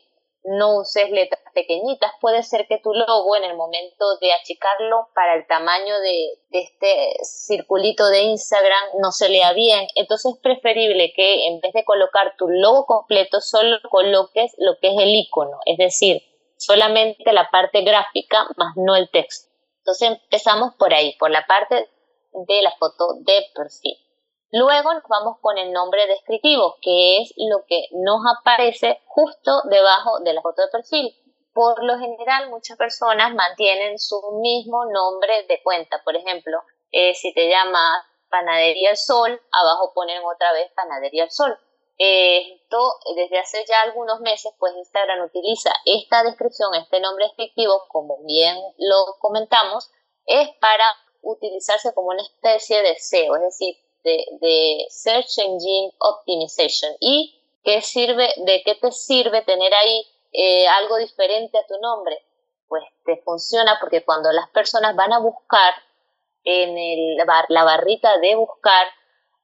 no 0.44 0.78
uses 0.78 1.10
letras 1.10 1.40
pequeñitas. 1.54 2.12
Puede 2.20 2.42
ser 2.42 2.66
que 2.68 2.78
tu 2.78 2.92
logo 2.92 3.36
en 3.36 3.44
el 3.44 3.56
momento 3.56 4.18
de 4.20 4.32
achicarlo 4.32 5.08
para 5.14 5.34
el 5.36 5.46
tamaño 5.46 5.98
de, 6.00 6.38
este 6.50 7.16
circulito 7.22 8.06
de 8.08 8.22
Instagram 8.22 8.82
no 9.00 9.10
se 9.10 9.28
lea 9.28 9.52
bien. 9.52 9.86
Entonces 9.94 10.34
es 10.34 10.40
preferible 10.40 11.12
que 11.16 11.46
en 11.46 11.60
vez 11.60 11.72
de 11.72 11.84
colocar 11.84 12.36
tu 12.36 12.48
logo 12.48 12.86
completo, 12.86 13.40
solo 13.40 13.78
coloques 13.90 14.54
lo 14.58 14.78
que 14.78 14.88
es 14.88 14.98
el 14.98 15.14
icono, 15.14 15.58
es 15.66 15.78
decir, 15.78 16.22
solamente 16.56 17.32
la 17.32 17.50
parte 17.50 17.82
gráfica 17.82 18.46
más 18.56 18.74
no 18.76 18.94
el 18.96 19.10
texto. 19.10 19.50
Entonces 19.78 20.18
empezamos 20.22 20.74
por 20.74 20.94
ahí, 20.94 21.14
por 21.18 21.30
la 21.30 21.46
parte 21.46 21.88
de 22.32 22.62
la 22.62 22.72
foto 22.78 23.14
de 23.20 23.46
perfil. 23.54 24.03
Luego 24.56 24.94
nos 24.94 25.02
vamos 25.08 25.38
con 25.40 25.58
el 25.58 25.72
nombre 25.72 26.06
descriptivo, 26.06 26.76
que 26.80 27.16
es 27.16 27.34
lo 27.36 27.64
que 27.66 27.88
nos 27.90 28.20
aparece 28.38 29.02
justo 29.06 29.50
debajo 29.68 30.20
de 30.20 30.32
la 30.32 30.42
foto 30.42 30.62
de 30.62 30.68
perfil. 30.68 31.12
Por 31.52 31.82
lo 31.82 31.98
general, 31.98 32.50
muchas 32.50 32.78
personas 32.78 33.34
mantienen 33.34 33.98
su 33.98 34.14
mismo 34.40 34.84
nombre 34.84 35.44
de 35.48 35.60
cuenta. 35.60 36.00
Por 36.04 36.14
ejemplo, 36.14 36.62
eh, 36.92 37.16
si 37.16 37.34
te 37.34 37.48
llamas 37.48 38.04
Panadería 38.30 38.90
El 38.90 38.96
Sol, 38.96 39.42
abajo 39.50 39.92
ponen 39.92 40.22
otra 40.24 40.52
vez 40.52 40.70
Panadería 40.76 41.24
El 41.24 41.32
Sol. 41.32 41.58
esto 41.98 42.94
desde 43.16 43.40
hace 43.40 43.64
ya 43.66 43.82
algunos 43.82 44.20
meses, 44.20 44.52
pues 44.60 44.72
Instagram 44.76 45.24
utiliza 45.24 45.72
esta 45.84 46.22
descripción, 46.22 46.76
este 46.76 47.00
nombre 47.00 47.24
descriptivo, 47.24 47.86
como 47.88 48.18
bien 48.24 48.56
lo 48.78 49.16
comentamos, 49.18 49.90
es 50.26 50.48
para 50.60 50.84
utilizarse 51.22 51.92
como 51.92 52.10
una 52.10 52.22
especie 52.22 52.82
de 52.82 52.94
SEO, 52.96 53.34
es 53.34 53.42
decir, 53.42 53.83
de, 54.04 54.86
Search 54.90 55.38
Engine 55.38 55.92
Optimization 55.98 56.92
y 57.00 57.40
qué 57.64 57.80
sirve, 57.80 58.28
de 58.36 58.62
qué 58.64 58.74
te 58.76 58.92
sirve 58.92 59.42
tener 59.42 59.72
ahí 59.74 60.06
eh, 60.32 60.68
algo 60.68 60.98
diferente 60.98 61.58
a 61.58 61.66
tu 61.66 61.78
nombre. 61.80 62.18
Pues 62.68 62.84
te 63.04 63.16
funciona 63.22 63.78
porque 63.80 64.04
cuando 64.04 64.30
las 64.32 64.48
personas 64.50 64.94
van 64.94 65.12
a 65.12 65.18
buscar 65.18 65.74
en 66.44 66.76
el, 66.76 67.16
la 67.48 67.64
barrita 67.64 68.18
de 68.18 68.34
buscar 68.36 68.86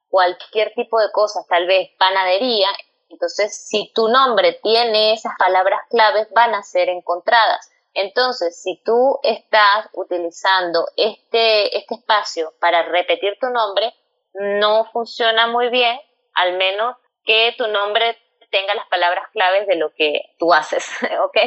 cualquier 0.09 0.73
tipo 0.75 0.99
de 0.99 1.11
cosas, 1.11 1.47
tal 1.47 1.65
vez 1.65 1.89
panadería, 1.97 2.67
entonces 3.09 3.67
si 3.67 3.91
tu 3.93 4.07
nombre 4.07 4.59
tiene 4.61 5.13
esas 5.13 5.33
palabras 5.37 5.81
claves 5.89 6.27
van 6.31 6.53
a 6.53 6.63
ser 6.63 6.89
encontradas. 6.89 7.69
Entonces, 7.93 8.61
si 8.61 8.81
tú 8.85 9.19
estás 9.21 9.89
utilizando 9.93 10.85
este, 10.95 11.77
este 11.77 11.95
espacio 11.95 12.53
para 12.59 12.83
repetir 12.83 13.37
tu 13.39 13.49
nombre, 13.49 13.93
no 14.33 14.85
funciona 14.91 15.47
muy 15.47 15.69
bien, 15.69 15.99
al 16.33 16.57
menos 16.57 16.95
que 17.23 17.53
tu 17.57 17.67
nombre 17.67 18.17
tenga 18.49 18.73
las 18.75 18.87
palabras 18.87 19.27
claves 19.31 19.67
de 19.67 19.75
lo 19.75 19.93
que 19.93 20.21
tú 20.37 20.53
haces, 20.53 20.89
¿ok? 21.23 21.37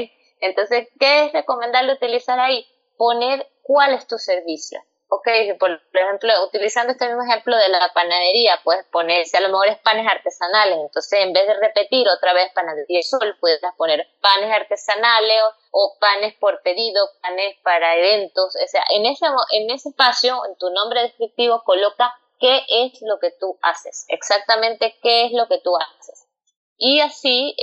Entonces, 0.40 0.88
¿qué 0.98 1.26
es 1.26 1.32
recomendable 1.32 1.94
utilizar 1.94 2.38
ahí? 2.38 2.66
Poner 2.96 3.46
cuál 3.62 3.94
es 3.94 4.06
tu 4.06 4.18
servicio 4.18 4.80
ok, 5.14 5.58
por, 5.58 5.80
ejemplo, 5.92 6.32
utilizando 6.44 6.92
este 6.92 7.06
mismo 7.06 7.22
ejemplo 7.22 7.56
de 7.56 7.68
la 7.68 7.92
panadería, 7.94 8.60
puedes 8.64 8.84
poner, 8.86 9.26
si 9.26 9.36
a 9.36 9.40
lo 9.40 9.48
mejor 9.48 9.68
es 9.68 9.78
panes 9.78 10.06
artesanales, 10.06 10.78
entonces 10.78 11.20
en 11.20 11.32
vez 11.32 11.46
de 11.46 11.54
repetir 11.54 12.08
otra 12.08 12.32
vez 12.32 12.50
panadería 12.52 13.02
sol, 13.02 13.36
puedes 13.40 13.60
poner 13.76 14.06
panes 14.20 14.52
artesanales 14.52 15.40
o, 15.70 15.96
panes 16.00 16.34
por 16.34 16.62
pedido, 16.62 17.08
panes 17.22 17.56
para 17.62 17.96
eventos, 17.96 18.56
o 18.56 18.68
sea, 18.68 18.84
en 18.90 19.06
ese, 19.06 19.26
en 19.52 19.70
ese 19.70 19.90
espacio, 19.90 20.44
en 20.46 20.56
tu 20.56 20.70
nombre 20.70 21.02
descriptivo, 21.02 21.62
coloca 21.64 22.12
qué 22.44 22.58
es 22.68 23.00
lo 23.00 23.18
que 23.18 23.30
tú 23.40 23.58
haces, 23.62 24.04
exactamente 24.08 24.96
qué 25.02 25.24
es 25.24 25.32
lo 25.32 25.46
que 25.48 25.60
tú 25.64 25.70
haces. 25.76 26.28
Y 26.76 27.00
así 27.00 27.56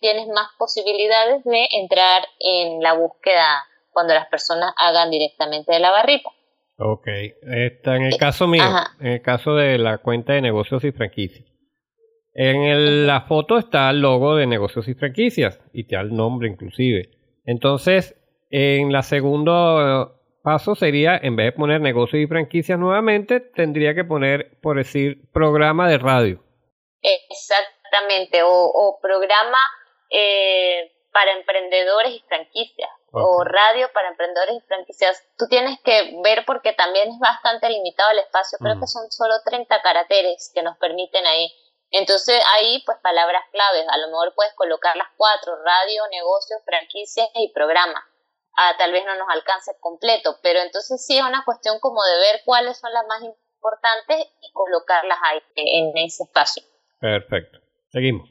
tienes 0.00 0.26
más 0.28 0.48
posibilidades 0.58 1.44
de 1.44 1.68
entrar 1.70 2.26
en 2.40 2.80
la 2.80 2.94
búsqueda 2.94 3.64
cuando 3.90 4.14
las 4.14 4.26
personas 4.26 4.72
hagan 4.78 5.12
directamente 5.12 5.72
de 5.72 5.78
la 5.78 5.92
barrita. 5.92 6.30
Ok, 6.78 7.06
está 7.42 7.94
en 7.96 8.02
el 8.02 8.16
caso 8.16 8.48
mío, 8.48 8.64
en 8.98 9.06
el 9.06 9.22
caso 9.22 9.54
de 9.54 9.78
la 9.78 9.98
cuenta 9.98 10.32
de 10.32 10.40
negocios 10.42 10.82
y 10.82 10.90
franquicias. 10.90 11.46
En 12.34 13.06
la 13.06 13.22
foto 13.22 13.58
está 13.58 13.88
el 13.90 14.00
logo 14.00 14.34
de 14.34 14.46
negocios 14.46 14.88
y 14.88 14.94
franquicias 14.94 15.60
y 15.72 15.86
te 15.86 15.94
da 15.94 16.02
el 16.02 16.14
nombre 16.14 16.48
inclusive. 16.48 17.10
Entonces, 17.44 18.16
en 18.50 18.92
la 18.92 19.02
segundo 19.02 20.15
paso 20.46 20.76
sería, 20.76 21.18
en 21.20 21.34
vez 21.34 21.46
de 21.46 21.58
poner 21.58 21.80
negocios 21.80 22.22
y 22.22 22.28
franquicias 22.28 22.78
nuevamente, 22.78 23.40
tendría 23.40 23.96
que 23.96 24.04
poner, 24.04 24.60
por 24.62 24.76
decir, 24.76 25.28
programa 25.32 25.88
de 25.88 25.98
radio. 25.98 26.38
Exactamente, 27.02 28.42
o, 28.44 28.96
programa 29.02 29.58
eh, 30.08 30.92
para 31.12 31.32
emprendedores 31.32 32.12
y 32.12 32.20
franquicias 32.28 32.88
o 33.10 33.42
radio 33.42 33.90
para 33.92 34.10
emprendedores 34.10 34.54
y 34.62 34.66
franquicias. 34.68 35.20
Tú 35.36 35.46
tienes 35.48 35.80
que 35.82 36.14
ver 36.22 36.44
porque 36.46 36.74
también 36.74 37.08
es 37.08 37.18
bastante 37.18 37.68
limitado 37.68 38.12
el 38.12 38.20
espacio, 38.20 38.58
creo 38.60 38.78
que 38.78 38.86
son 38.86 39.10
solo 39.10 39.34
30 39.44 39.82
caracteres 39.82 40.52
que 40.54 40.62
nos 40.62 40.76
permiten 40.78 41.26
ahí. 41.26 41.50
Entonces 41.90 42.40
ahí 42.54 42.84
pues 42.86 42.98
palabras 43.02 43.42
claves, 43.50 43.84
a 43.88 43.98
lo 43.98 44.08
mejor 44.08 44.32
puedes 44.36 44.54
colocar 44.54 44.94
las 44.96 45.08
cuatro, 45.16 45.56
radio, 45.64 46.02
negocios, 46.12 46.60
franquicias 46.64 47.26
y 47.34 47.52
programa. 47.52 48.06
Ah, 48.56 48.72
tal 48.78 48.92
vez 48.92 49.04
no 49.04 49.14
nos 49.16 49.28
alcance 49.28 49.72
completo, 49.80 50.38
pero 50.42 50.60
entonces 50.60 51.04
sí 51.04 51.18
es 51.18 51.24
una 51.24 51.44
cuestión 51.44 51.78
como 51.80 52.02
de 52.02 52.18
ver 52.18 52.42
cuáles 52.44 52.78
son 52.78 52.92
las 52.92 53.06
más 53.06 53.22
importantes 53.22 54.26
y 54.40 54.52
colocarlas 54.52 55.18
ahí 55.22 55.42
en 55.56 55.96
ese 55.98 56.24
espacio. 56.24 56.62
Perfecto. 57.00 57.58
Seguimos. 57.90 58.28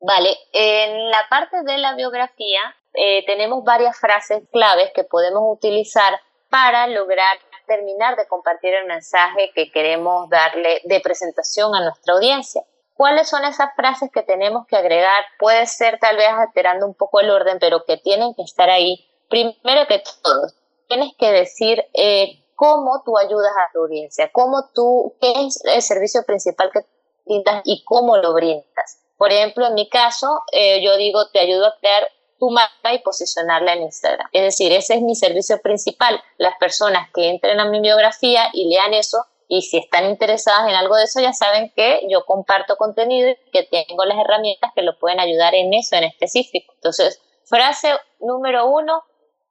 Vale, 0.00 0.36
en 0.52 1.10
la 1.10 1.26
parte 1.28 1.62
de 1.62 1.78
la 1.78 1.94
biografía 1.94 2.60
eh, 2.94 3.24
tenemos 3.26 3.64
varias 3.64 3.98
frases 3.98 4.42
claves 4.52 4.92
que 4.94 5.04
podemos 5.04 5.42
utilizar 5.44 6.20
para 6.50 6.86
lograr 6.86 7.38
terminar 7.68 8.16
de 8.16 8.26
compartir 8.26 8.74
el 8.74 8.86
mensaje 8.86 9.52
que 9.54 9.70
queremos 9.70 10.28
darle 10.30 10.80
de 10.84 11.00
presentación 11.00 11.74
a 11.74 11.82
nuestra 11.84 12.14
audiencia. 12.14 12.62
¿Cuáles 12.94 13.28
son 13.28 13.44
esas 13.44 13.72
frases 13.76 14.10
que 14.12 14.22
tenemos 14.22 14.66
que 14.66 14.76
agregar? 14.76 15.24
Puede 15.38 15.66
ser 15.66 16.00
tal 16.00 16.16
vez 16.16 16.30
alterando 16.30 16.84
un 16.86 16.94
poco 16.94 17.20
el 17.20 17.30
orden, 17.30 17.58
pero 17.60 17.84
que 17.84 17.96
tienen 17.96 18.34
que 18.34 18.42
estar 18.42 18.68
ahí. 18.70 19.08
Primero 19.28 19.86
que 19.88 20.02
todo, 20.22 20.46
tienes 20.88 21.12
que 21.18 21.30
decir 21.30 21.84
eh, 21.94 22.42
cómo 22.54 23.02
tú 23.04 23.16
ayudas 23.18 23.52
a 23.52 23.72
tu 23.72 23.80
audiencia, 23.80 24.30
cómo 24.32 24.68
tú, 24.74 25.14
qué 25.20 25.32
es 25.46 25.62
el 25.64 25.82
servicio 25.82 26.24
principal 26.24 26.70
que 26.72 26.80
brindas 27.24 27.62
y 27.64 27.84
cómo 27.84 28.16
lo 28.16 28.32
brindas. 28.32 28.98
Por 29.16 29.32
ejemplo, 29.32 29.66
en 29.66 29.74
mi 29.74 29.88
caso, 29.88 30.40
eh, 30.52 30.82
yo 30.82 30.96
digo, 30.96 31.28
te 31.28 31.40
ayudo 31.40 31.66
a 31.66 31.76
crear 31.78 32.08
tu 32.38 32.50
marca 32.50 32.94
y 32.94 33.00
posicionarla 33.00 33.74
en 33.74 33.82
Instagram. 33.82 34.28
Es 34.32 34.42
decir, 34.42 34.72
ese 34.72 34.94
es 34.94 35.02
mi 35.02 35.14
servicio 35.14 35.60
principal. 35.60 36.22
Las 36.38 36.56
personas 36.58 37.08
que 37.12 37.28
entren 37.28 37.58
a 37.60 37.64
mi 37.64 37.80
biografía 37.80 38.48
y 38.52 38.68
lean 38.68 38.94
eso, 38.94 39.18
y 39.48 39.62
si 39.62 39.78
están 39.78 40.04
interesadas 40.08 40.68
en 40.68 40.74
algo 40.74 40.96
de 40.96 41.04
eso, 41.04 41.20
ya 41.20 41.32
saben 41.32 41.72
que 41.74 42.00
yo 42.08 42.24
comparto 42.26 42.76
contenido 42.76 43.30
y 43.30 43.50
que 43.50 43.64
tengo 43.64 44.04
las 44.04 44.18
herramientas 44.18 44.72
que 44.74 44.82
lo 44.82 44.98
pueden 44.98 45.20
ayudar 45.20 45.54
en 45.54 45.74
eso 45.74 45.96
en 45.96 46.04
específico. 46.04 46.72
Entonces, 46.74 47.20
frase 47.44 47.92
número 48.20 48.68
uno, 48.68 49.02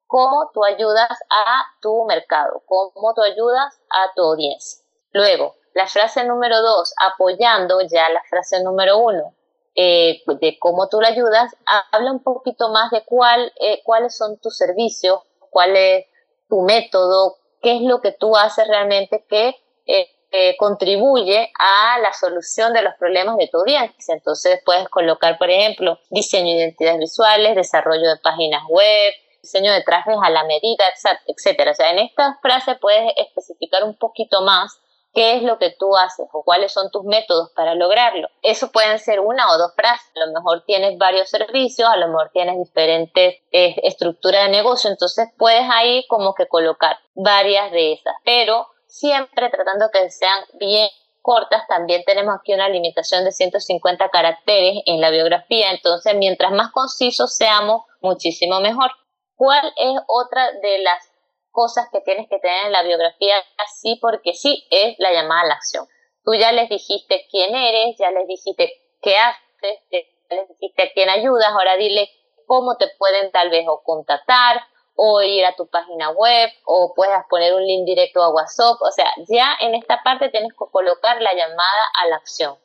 cómo 0.08 0.50
tú 0.54 0.64
ayudas 0.64 1.12
a 1.30 1.64
tu 1.82 2.06
mercado, 2.06 2.64
cómo 2.66 3.14
tú 3.14 3.22
ayudas 3.22 3.80
a 3.90 4.14
tu 4.16 4.24
audiencia. 4.24 4.84
Luego, 5.12 5.56
la 5.74 5.88
frase 5.88 6.24
número 6.24 6.62
dos, 6.62 6.94
apoyando 6.98 7.82
ya 7.82 8.10
la 8.10 8.24
frase 8.30 8.64
número 8.64 8.98
uno, 8.98 9.36
eh, 9.76 10.24
de 10.26 10.58
cómo 10.58 10.90
tú 10.90 11.00
la 11.00 11.10
ayudas, 11.10 11.56
habla 11.92 12.12
un 12.12 12.24
poquito 12.24 12.70
más 12.70 12.90
de 12.90 13.04
cuál, 13.06 13.54
eh, 13.60 13.82
cuáles 13.84 14.18
son 14.18 14.40
tus 14.40 14.58
servicios, 14.58 15.20
cuál 15.52 15.76
es 15.76 16.06
tu 16.50 16.62
método, 16.62 17.38
qué 17.62 17.76
es 17.76 17.82
lo 17.84 18.02
que 18.02 18.12
tú 18.12 18.36
haces 18.36 18.68
realmente 18.68 19.24
que 19.30 19.56
eh, 19.86 20.58
contribuye 20.58 21.52
a 21.58 22.00
la 22.00 22.12
solución 22.12 22.74
de 22.74 22.82
los 22.82 22.96
problemas 22.96 23.38
de 23.38 23.48
tu 23.48 23.60
audiencia. 23.60 24.14
Entonces 24.14 24.60
puedes 24.66 24.90
colocar, 24.90 25.38
por 25.38 25.50
ejemplo, 25.50 26.00
diseño 26.10 26.54
de 26.54 26.64
identidades 26.64 27.00
visuales, 27.00 27.56
desarrollo 27.56 28.10
de 28.10 28.20
páginas 28.22 28.64
web, 28.68 29.14
diseño 29.48 29.72
de 29.72 29.84
trajes 29.84 30.16
a 30.22 30.30
la 30.30 30.44
medida, 30.44 30.84
etcétera. 31.26 31.72
O 31.72 31.74
sea, 31.74 31.92
en 31.92 32.00
esta 32.00 32.38
frase 32.42 32.76
puedes 32.76 33.12
especificar 33.18 33.84
un 33.84 33.98
poquito 33.98 34.42
más 34.42 34.80
qué 35.14 35.38
es 35.38 35.42
lo 35.42 35.58
que 35.58 35.72
tú 35.72 35.96
haces 35.96 36.28
o 36.32 36.44
cuáles 36.44 36.72
son 36.72 36.92
tus 36.92 37.04
métodos 37.04 37.50
para 37.56 37.74
lograrlo. 37.74 38.28
Eso 38.44 38.72
pueden 38.72 39.00
ser 39.00 39.20
una 39.20 39.50
o 39.50 39.58
dos 39.58 39.74
frases. 39.76 40.12
A 40.16 40.28
lo 40.28 40.34
mejor 40.34 40.64
tienes 40.66 40.98
varios 40.98 41.30
servicios, 41.30 41.90
a 41.90 41.98
lo 41.98 42.08
mejor 42.08 42.30
tienes 42.34 42.58
diferentes 42.58 43.36
eh, 43.52 43.76
estructuras 43.84 44.46
de 44.46 44.52
negocio, 44.52 44.92
entonces 44.92 45.28
puedes 45.38 45.64
ahí 45.72 46.06
como 46.08 46.36
que 46.36 46.48
colocar 46.48 46.98
varias 47.16 47.72
de 47.72 47.94
esas, 47.94 48.14
pero 48.24 48.68
siempre 48.86 49.50
tratando 49.50 49.90
que 49.92 50.10
sean 50.12 50.40
bien 50.60 50.88
cortas, 51.24 51.64
también 51.68 52.04
tenemos 52.06 52.36
aquí 52.40 52.54
una 52.54 52.70
limitación 52.70 53.26
de 53.26 53.32
150 53.32 54.10
caracteres 54.10 54.82
en 54.86 55.02
la 55.02 55.10
biografía, 55.10 55.72
entonces 55.72 56.16
mientras 56.16 56.52
más 56.52 56.72
concisos 56.72 57.36
seamos, 57.36 57.82
muchísimo 58.02 58.60
mejor. 58.62 58.92
¿Cuál 59.38 59.74
es 59.78 60.02
otra 60.08 60.52
de 60.52 60.80
las 60.80 61.10
cosas 61.58 61.88
que 61.92 62.02
tienes 62.02 62.30
que 62.30 62.38
tener 62.38 62.68
en 62.68 62.72
la 62.72 62.84
biografía, 62.84 63.34
así 63.58 63.98
porque 64.00 64.36
sí, 64.36 64.68
es 64.70 64.94
la 65.00 65.12
llamada 65.12 65.42
a 65.42 65.48
la 65.48 65.54
acción. 65.56 65.88
Tú 66.24 66.36
ya 66.36 66.52
les 66.52 66.70
dijiste 66.70 67.26
quién 67.32 67.56
eres, 67.56 67.96
ya 67.98 68.12
les 68.12 68.28
dijiste 68.28 68.72
qué 69.02 69.18
haces, 69.18 69.80
ya 69.90 70.36
les 70.36 70.50
dijiste 70.50 70.84
a 70.84 70.94
quién 70.94 71.10
ayudas, 71.10 71.48
ahora 71.50 71.76
dile 71.78 72.12
cómo 72.46 72.78
te 72.78 72.86
pueden 73.00 73.32
tal 73.32 73.50
vez 73.50 73.66
o 73.68 73.82
contactar 73.82 74.62
o 74.96 75.24
ir 75.24 75.46
a 75.46 75.56
tu 75.56 75.68
página 75.68 76.12
web 76.12 76.52
o 76.66 76.94
puedas 76.96 77.26
poner 77.28 77.56
un 77.56 77.66
link 77.66 77.86
directo 77.86 78.22
a 78.22 78.30
WhatsApp. 78.30 78.80
O 78.80 78.92
sea, 78.92 79.12
ya 79.28 79.58
en 79.60 79.74
esta 79.74 80.04
parte 80.04 80.30
tienes 80.30 80.52
que 80.52 80.66
colocar 80.72 81.20
la 81.24 81.34
llamada 81.34 81.84
a 82.04 82.08
la 82.08 82.18
acción. 82.18 82.56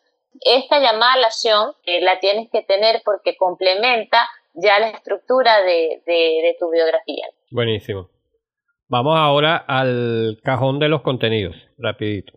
Esta 0.43 0.81
llamada 0.81 1.15
a 1.15 1.19
la 1.19 1.27
acción 1.29 1.75
eh, 1.87 2.03
la 2.03 2.21
tienes 2.21 2.51
que 2.51 2.61
tener 2.61 3.01
porque 3.07 3.39
complementa 3.39 4.29
ya 4.55 4.79
la 4.79 4.91
estructura 4.91 5.61
de, 5.63 6.03
de 6.07 6.57
tu 6.59 6.71
biografía. 6.71 7.27
Buenísimo. 7.51 8.09
Vamos 8.89 9.17
ahora 9.17 9.57
al 9.57 10.39
cajón 10.45 10.79
de 10.79 10.89
los 10.89 11.01
contenidos, 11.01 11.57
rapidito. 11.79 12.35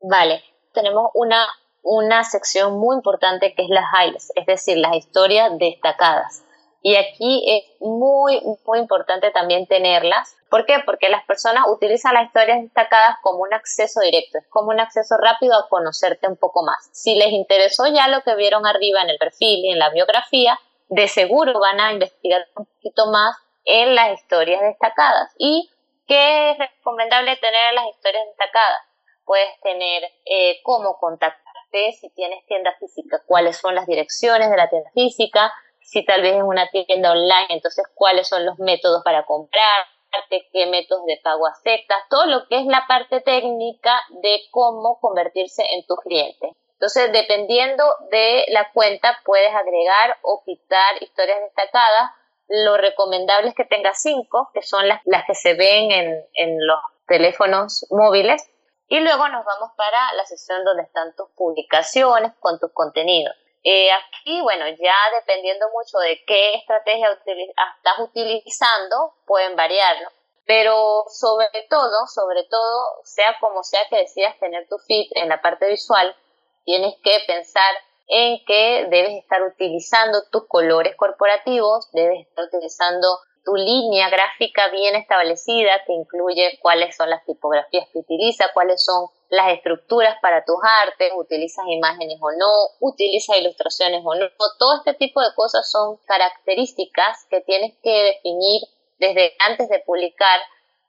Vale, 0.00 0.42
tenemos 0.72 1.10
una, 1.12 1.46
una 1.82 2.24
sección 2.24 2.78
muy 2.78 2.96
importante 2.96 3.54
que 3.54 3.64
es 3.64 3.68
las 3.68 3.84
highlights, 3.92 4.32
es 4.34 4.46
decir, 4.46 4.78
las 4.78 4.96
historias 4.96 5.50
destacadas. 5.58 6.44
Y 6.80 6.96
aquí 6.96 7.44
es 7.46 7.80
muy, 7.80 8.40
muy 8.66 8.78
importante 8.78 9.30
también 9.30 9.66
tenerlas. 9.66 10.34
¿Por 10.50 10.66
qué? 10.66 10.78
Porque 10.84 11.08
las 11.08 11.24
personas 11.26 11.64
utilizan 11.68 12.14
las 12.14 12.26
historias 12.26 12.62
destacadas 12.62 13.16
como 13.22 13.42
un 13.42 13.54
acceso 13.54 14.00
directo, 14.00 14.38
es 14.38 14.46
como 14.48 14.70
un 14.70 14.80
acceso 14.80 15.16
rápido 15.18 15.54
a 15.54 15.68
conocerte 15.68 16.26
un 16.26 16.36
poco 16.36 16.64
más. 16.64 16.88
Si 16.92 17.14
les 17.14 17.32
interesó 17.32 17.84
ya 17.86 18.08
lo 18.08 18.22
que 18.22 18.34
vieron 18.34 18.66
arriba 18.66 19.02
en 19.02 19.10
el 19.10 19.18
perfil 19.18 19.64
y 19.64 19.70
en 19.70 19.78
la 19.78 19.90
biografía, 19.90 20.58
de 20.94 21.08
seguro 21.08 21.58
van 21.58 21.80
a 21.80 21.92
investigar 21.92 22.46
un 22.56 22.66
poquito 22.66 23.06
más 23.10 23.36
en 23.64 23.94
las 23.94 24.20
historias 24.20 24.60
destacadas. 24.60 25.34
Y 25.38 25.68
¿Qué 26.06 26.50
es 26.50 26.58
recomendable 26.58 27.36
tener 27.36 27.70
en 27.70 27.74
las 27.76 27.86
historias 27.86 28.26
destacadas? 28.26 28.82
puedes 29.24 29.60
tener 29.60 30.02
eh, 30.26 30.60
cómo 30.62 30.98
contactarte, 30.98 31.92
si 31.92 32.10
tienes 32.10 32.44
tienda 32.46 32.74
física, 32.78 33.22
cuáles 33.26 33.56
son 33.56 33.74
las 33.74 33.86
direcciones 33.86 34.50
de 34.50 34.56
la 34.56 34.68
tienda 34.68 34.90
física, 34.92 35.52
si 35.80 36.04
tal 36.04 36.22
vez 36.22 36.36
es 36.36 36.42
una 36.42 36.68
tienda 36.68 37.12
online, 37.12 37.46
entonces 37.50 37.86
cuáles 37.94 38.28
son 38.28 38.44
los 38.44 38.58
métodos 38.58 39.02
para 39.04 39.24
comprar, 39.24 39.86
qué 40.28 40.66
métodos 40.66 41.06
de 41.06 41.18
pago 41.22 41.46
aceptas, 41.46 42.02
todo 42.10 42.26
lo 42.26 42.46
que 42.48 42.58
es 42.58 42.66
la 42.66 42.84
parte 42.86 43.20
técnica 43.20 44.02
de 44.22 44.40
cómo 44.50 44.98
convertirse 45.00 45.62
en 45.62 45.86
tu 45.86 45.94
cliente. 45.96 46.52
Entonces, 46.82 47.12
dependiendo 47.12 47.84
de 48.10 48.44
la 48.48 48.72
cuenta, 48.72 49.16
puedes 49.24 49.54
agregar 49.54 50.18
o 50.22 50.42
quitar 50.44 51.00
historias 51.00 51.38
destacadas. 51.42 52.10
Lo 52.48 52.76
recomendable 52.76 53.50
es 53.50 53.54
que 53.54 53.64
tengas 53.64 54.02
cinco, 54.02 54.50
que 54.52 54.62
son 54.62 54.88
las, 54.88 55.00
las 55.04 55.24
que 55.24 55.36
se 55.36 55.54
ven 55.54 55.92
en, 55.92 56.26
en 56.34 56.66
los 56.66 56.80
teléfonos 57.06 57.86
móviles. 57.90 58.50
Y 58.88 58.98
luego 58.98 59.28
nos 59.28 59.44
vamos 59.44 59.70
para 59.76 60.12
la 60.14 60.24
sección 60.26 60.64
donde 60.64 60.82
están 60.82 61.14
tus 61.14 61.28
publicaciones 61.36 62.32
con 62.40 62.58
tus 62.58 62.72
contenidos. 62.72 63.36
Eh, 63.62 63.92
aquí, 63.92 64.40
bueno, 64.42 64.66
ya 64.66 64.96
dependiendo 65.20 65.70
mucho 65.70 65.98
de 65.98 66.24
qué 66.26 66.54
estrategia 66.54 67.12
estás 67.12 67.98
utilizando, 68.00 69.14
pueden 69.24 69.54
variar, 69.54 69.98
Pero 70.46 71.04
sobre 71.06 71.46
todo, 71.70 72.08
sobre 72.08 72.42
todo, 72.42 73.04
sea 73.04 73.36
como 73.38 73.62
sea 73.62 73.82
que 73.88 73.98
decidas 73.98 74.36
tener 74.40 74.66
tu 74.68 74.78
feed 74.78 75.06
en 75.12 75.28
la 75.28 75.40
parte 75.40 75.68
visual, 75.68 76.16
tienes 76.64 76.94
que 77.02 77.18
pensar 77.26 77.74
en 78.08 78.44
que 78.44 78.86
debes 78.90 79.14
estar 79.22 79.42
utilizando 79.42 80.22
tus 80.30 80.46
colores 80.46 80.94
corporativos, 80.96 81.88
debes 81.92 82.26
estar 82.26 82.44
utilizando 82.44 83.08
tu 83.44 83.54
línea 83.54 84.08
gráfica 84.08 84.68
bien 84.68 84.94
establecida 84.94 85.82
que 85.86 85.92
incluye 85.92 86.58
cuáles 86.60 86.96
son 86.96 87.10
las 87.10 87.24
tipografías 87.24 87.88
que 87.92 87.98
utiliza, 87.98 88.50
cuáles 88.54 88.84
son 88.84 89.08
las 89.30 89.52
estructuras 89.52 90.16
para 90.20 90.44
tus 90.44 90.56
artes, 90.86 91.10
utilizas 91.16 91.64
imágenes 91.68 92.18
o 92.20 92.30
no, 92.32 92.68
utilizas 92.80 93.38
ilustraciones 93.38 94.02
o 94.04 94.14
no. 94.14 94.26
Todo 94.58 94.76
este 94.76 94.94
tipo 94.94 95.20
de 95.20 95.34
cosas 95.34 95.68
son 95.70 95.96
características 96.04 97.26
que 97.30 97.40
tienes 97.40 97.74
que 97.82 97.90
definir 97.90 98.62
desde 98.98 99.34
antes 99.40 99.68
de 99.68 99.80
publicar 99.80 100.38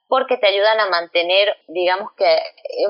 porque 0.08 0.36
te 0.36 0.48
ayudan 0.48 0.80
a 0.80 0.88
mantener, 0.88 1.48
digamos 1.68 2.12
que, 2.16 2.38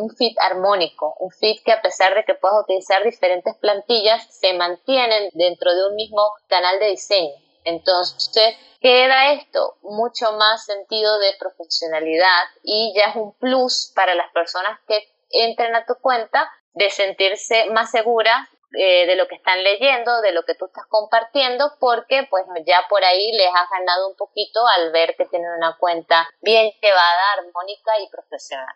un 0.01 0.11
fit 0.11 0.37
armónico, 0.41 1.15
un 1.21 1.31
fit 1.31 1.63
que 1.65 1.73
a 1.73 1.83
pesar 1.83 2.15
de 2.15 2.25
que 2.25 2.35
puedas 2.35 2.63
utilizar 2.63 3.03
diferentes 3.03 3.55
plantillas, 3.57 4.27
se 4.35 4.53
mantienen 4.55 5.31
dentro 5.33 5.75
de 5.75 5.89
un 5.89 5.95
mismo 5.95 6.23
canal 6.49 6.79
de 6.81 6.91
diseño. 6.91 7.35
Entonces, 7.65 8.57
queda 8.81 9.33
esto 9.33 9.79
mucho 9.83 10.33
más 10.33 10.67
sentido 10.67 11.19
de 11.19 11.35
profesionalidad 11.39 12.45
y 12.63 12.93
ya 12.95 13.11
es 13.11 13.17
un 13.17 13.33
plus 13.39 13.93
para 13.95 14.15
las 14.15 14.31
personas 14.33 14.79
que 14.87 15.03
entren 15.31 15.75
a 15.75 15.87
tu 15.87 15.95
cuenta 16.01 16.51
de 16.75 16.91
sentirse 16.91 17.71
más 17.71 17.91
seguras 17.91 18.49
eh, 18.79 19.07
de 19.07 19.17
lo 19.17 19.27
que 19.29 19.37
están 19.37 19.63
leyendo, 19.63 20.21
de 20.21 20.33
lo 20.33 20.43
que 20.43 20.55
tú 20.55 20.67
estás 20.67 20.85
compartiendo, 20.89 21.73
porque 21.79 22.27
pues 22.29 22.45
ya 22.67 22.83
por 22.89 23.05
ahí 23.05 23.33
les 23.33 23.49
has 23.49 23.69
ganado 23.71 24.09
un 24.09 24.17
poquito 24.17 24.61
al 24.77 24.93
ver 24.93 25.15
que 25.17 25.27
tienen 25.27 25.51
una 25.57 25.77
cuenta 25.79 26.27
bien 26.43 26.71
llevada, 26.83 27.23
armónica 27.39 27.93
y 28.03 28.11
profesional. 28.11 28.75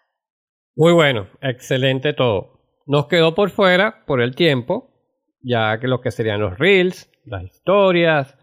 Muy 0.77 0.93
bueno, 0.93 1.29
excelente 1.41 2.13
todo. 2.13 2.61
Nos 2.87 3.07
quedó 3.07 3.35
por 3.35 3.51
fuera 3.51 4.05
por 4.07 4.21
el 4.21 4.35
tiempo, 4.35 4.91
ya 5.43 5.79
que 5.81 5.89
lo 5.89 6.01
que 6.01 6.11
serían 6.11 6.41
los 6.41 6.59
reels, 6.59 7.11
las 7.25 7.43
historias, 7.43 8.37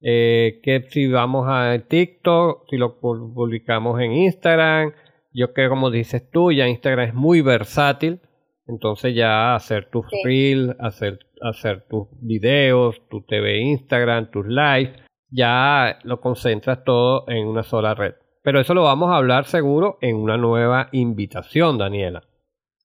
eh, 0.00 0.60
que 0.62 0.86
si 0.90 1.08
vamos 1.08 1.46
a 1.48 1.76
TikTok, 1.88 2.66
si 2.68 2.76
lo 2.76 3.00
publicamos 3.00 4.00
en 4.00 4.12
Instagram, 4.12 4.92
yo 5.32 5.52
creo 5.52 5.70
como 5.70 5.90
dices 5.90 6.30
tú, 6.30 6.52
ya 6.52 6.68
Instagram 6.68 7.08
es 7.08 7.14
muy 7.14 7.40
versátil 7.40 8.20
entonces 8.68 9.14
ya 9.14 9.54
hacer 9.54 9.88
tus 9.90 10.06
reels, 10.24 10.76
hacer, 10.78 11.18
hacer 11.40 11.86
tus 11.88 12.06
videos, 12.20 13.00
tu 13.08 13.22
TV 13.22 13.60
Instagram, 13.60 14.30
tus 14.30 14.46
live, 14.46 14.92
ya 15.30 15.98
lo 16.04 16.20
concentras 16.20 16.84
todo 16.84 17.24
en 17.28 17.46
una 17.46 17.62
sola 17.62 17.94
red. 17.94 18.14
Pero 18.42 18.60
eso 18.60 18.74
lo 18.74 18.84
vamos 18.84 19.10
a 19.10 19.16
hablar 19.16 19.46
seguro 19.46 19.98
en 20.00 20.16
una 20.16 20.36
nueva 20.36 20.88
invitación, 20.92 21.78
Daniela. 21.78 22.22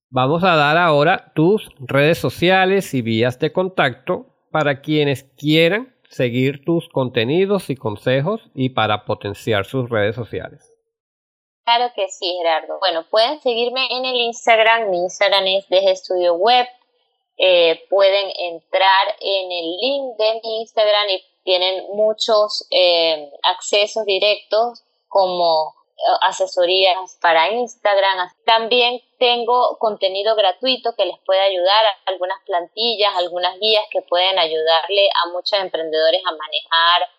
Vamos 0.10 0.44
a 0.44 0.56
dar 0.56 0.78
ahora 0.78 1.32
tus 1.36 1.70
redes 1.80 2.18
sociales 2.18 2.94
y 2.94 3.02
vías 3.02 3.40
de 3.40 3.52
contacto 3.52 4.28
para 4.52 4.82
quienes 4.82 5.24
quieran 5.38 5.96
seguir 6.08 6.64
tus 6.64 6.88
contenidos 6.90 7.70
y 7.70 7.76
consejos 7.76 8.52
y 8.54 8.70
para 8.70 9.06
potenciar 9.06 9.66
sus 9.66 9.90
redes 9.90 10.16
sociales. 10.16 10.73
Claro 11.64 11.92
que 11.96 12.10
sí, 12.10 12.36
Gerardo. 12.38 12.78
Bueno, 12.80 13.06
pueden 13.10 13.42
seguirme 13.42 13.88
en 13.90 14.04
el 14.06 14.16
Instagram. 14.16 14.90
Mi 14.90 14.98
Instagram 14.98 15.48
es 15.48 15.68
desde 15.70 15.92
estudio 15.92 16.34
web. 16.34 16.68
Eh, 17.38 17.86
pueden 17.90 18.32
entrar 18.38 19.16
en 19.20 19.52
el 19.52 19.78
link 19.78 20.18
de 20.18 20.42
mi 20.44 20.62
Instagram 20.62 21.10
y 21.10 21.24
tienen 21.44 21.86
muchos 21.94 22.68
eh, 22.70 23.32
accesos 23.44 24.06
directos 24.06 24.84
como 25.08 25.74
eh, 25.98 26.02
asesorías 26.28 27.18
para 27.22 27.50
Instagram. 27.50 28.30
También 28.46 29.02
tengo 29.18 29.78
contenido 29.80 30.36
gratuito 30.36 30.94
que 30.96 31.06
les 31.06 31.18
puede 31.26 31.40
ayudar, 31.40 31.86
algunas 32.06 32.40
plantillas, 32.46 33.16
algunas 33.16 33.58
guías 33.60 33.86
que 33.90 34.02
pueden 34.02 34.38
ayudarle 34.38 35.08
a 35.24 35.30
muchos 35.30 35.58
emprendedores 35.60 36.22
a 36.26 36.32
manejar 36.32 37.10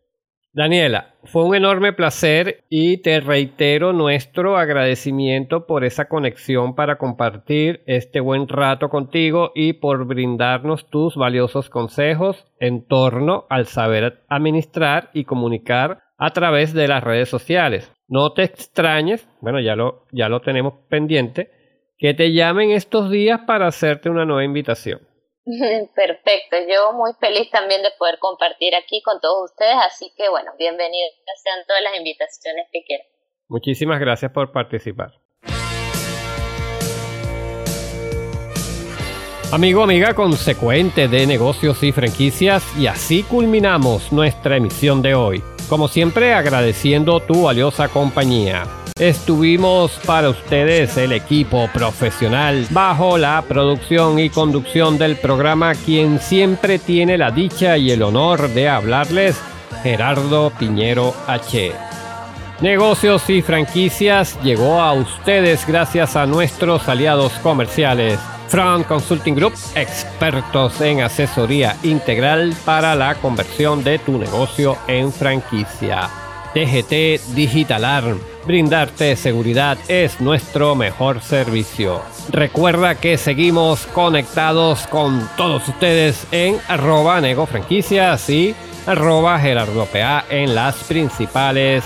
Daniela, 0.56 1.16
fue 1.26 1.44
un 1.44 1.54
enorme 1.54 1.92
placer 1.92 2.64
y 2.70 3.00
te 3.02 3.20
reitero 3.20 3.92
nuestro 3.92 4.56
agradecimiento 4.56 5.68
por 5.68 5.84
esa 5.84 6.06
conexión 6.06 6.76
para 6.76 6.98
compartir 6.98 7.84
este 7.88 8.22
buen 8.22 8.48
rato 8.48 8.88
contigo 8.88 9.52
y 9.54 9.74
por 9.74 10.06
brindarnos 10.06 10.90
tus 10.90 11.18
valiosos 11.18 11.70
consejos 11.70 12.46
en 12.58 12.88
torno 12.88 13.46
al 13.50 13.66
saber 13.66 14.24
administrar 14.30 15.10
y 15.14 15.26
comunicar 15.26 16.04
a 16.18 16.32
través 16.32 16.72
de 16.74 16.88
las 16.88 17.04
redes 17.04 17.28
sociales. 17.28 17.92
No 18.08 18.32
te 18.32 18.44
extrañes, 18.44 19.28
bueno, 19.42 19.60
ya 19.60 19.76
lo, 19.76 20.06
ya 20.14 20.30
lo 20.30 20.40
tenemos 20.40 20.76
pendiente, 20.88 21.50
que 21.98 22.14
te 22.14 22.32
llamen 22.32 22.72
estos 22.72 23.12
días 23.12 23.42
para 23.46 23.68
hacerte 23.68 24.10
una 24.10 24.24
nueva 24.24 24.46
invitación. 24.46 25.02
Perfecto, 25.96 26.58
yo 26.68 26.94
muy 26.94 27.12
feliz 27.20 27.50
también 27.52 27.84
de 27.84 27.90
poder 28.00 28.18
compartir 28.20 28.74
aquí 28.76 29.02
con 29.04 29.20
todos 29.22 29.52
ustedes, 29.52 29.76
así 29.86 30.12
que 30.18 30.28
bueno, 30.30 30.52
bienvenidos 30.58 31.12
sean 31.44 31.60
todas 31.68 31.84
las 31.84 31.98
invitaciones 31.98 32.68
que 32.72 32.84
quieran. 32.84 33.08
Muchísimas 33.48 34.00
gracias 34.00 34.32
por 34.32 34.52
participar. 34.52 35.12
Amigo, 39.52 39.84
amiga 39.84 40.16
consecuente 40.16 41.08
de 41.08 41.28
negocios 41.28 41.84
y 41.84 41.92
franquicias, 41.92 42.64
y 42.78 42.88
así 42.88 43.22
culminamos 43.24 44.12
nuestra 44.12 44.58
emisión 44.58 45.04
de 45.04 45.14
hoy. 45.14 45.44
Como 45.70 45.88
siempre, 45.88 46.34
agradeciendo 46.34 47.20
tu 47.20 47.44
valiosa 47.44 47.88
compañía. 47.88 48.64
Estuvimos 48.98 49.92
para 50.06 50.30
ustedes 50.30 50.96
el 50.96 51.12
equipo 51.12 51.68
profesional 51.74 52.66
bajo 52.70 53.18
la 53.18 53.44
producción 53.46 54.20
y 54.20 54.30
conducción 54.30 54.98
del 54.98 55.18
programa 55.18 55.76
quien 55.76 56.22
siempre 56.22 56.80
tiene 56.80 57.18
la 57.18 57.30
dicha 57.30 57.78
y 57.78 57.92
el 57.92 58.02
honor 58.04 58.48
de 58.48 58.70
hablarles, 58.70 59.38
Gerardo 59.84 60.50
Piñero 60.58 61.14
H. 61.28 61.74
Negocios 62.62 63.30
y 63.30 63.42
franquicias 63.42 64.42
llegó 64.42 64.80
a 64.80 64.94
ustedes 64.94 65.68
gracias 65.68 66.16
a 66.16 66.26
nuestros 66.26 66.88
aliados 66.88 67.34
comerciales. 67.40 68.18
Front 68.48 68.88
Consulting 68.88 69.36
Group, 69.36 69.56
expertos 69.76 70.80
en 70.80 71.02
asesoría 71.02 71.76
integral 71.84 72.56
para 72.64 72.96
la 72.96 73.16
conversión 73.16 73.84
de 73.84 74.00
tu 74.00 74.18
negocio 74.18 74.78
en 74.88 75.12
franquicia. 75.12 76.10
TGT 76.54 77.34
Digital 77.36 77.84
Arm 77.84 78.35
Brindarte 78.46 79.16
seguridad 79.16 79.78
es 79.88 80.22
nuestro 80.22 80.76
mejor 80.76 81.22
servicio. 81.22 82.02
Recuerda 82.30 82.94
que 82.94 83.18
seguimos 83.18 83.88
conectados 83.88 84.86
con 84.86 85.28
todos 85.36 85.68
ustedes 85.68 86.28
en 86.32 86.60
arroba 86.68 87.20
negofranquicias 87.22 88.30
y 88.30 88.54
arroba 88.86 89.40
gerardopea 89.40 90.26
en 90.30 90.54
las 90.54 90.76
principales 90.84 91.84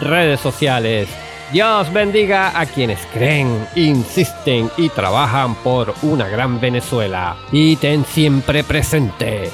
redes 0.00 0.40
sociales. 0.40 1.06
Dios 1.52 1.92
bendiga 1.92 2.58
a 2.58 2.64
quienes 2.64 3.04
creen, 3.12 3.66
insisten 3.74 4.70
y 4.78 4.88
trabajan 4.88 5.54
por 5.56 5.92
una 6.00 6.28
gran 6.28 6.60
Venezuela. 6.60 7.36
Y 7.52 7.76
ten 7.76 8.06
siempre 8.06 8.64
presente. 8.64 9.50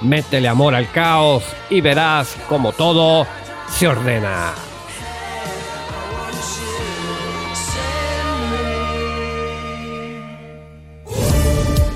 Métele 0.00 0.48
amor 0.48 0.74
al 0.74 0.90
caos 0.92 1.44
y 1.68 1.82
verás 1.82 2.36
como 2.48 2.72
todo 2.72 3.26
se 3.68 3.86
ordena. 3.88 4.54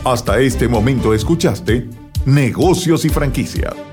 Hasta 0.05 0.39
este 0.39 0.69
momento 0.69 1.13
escuchaste 1.13 1.89
Negocios 2.25 3.05
y 3.05 3.09
Franquicias 3.09 3.88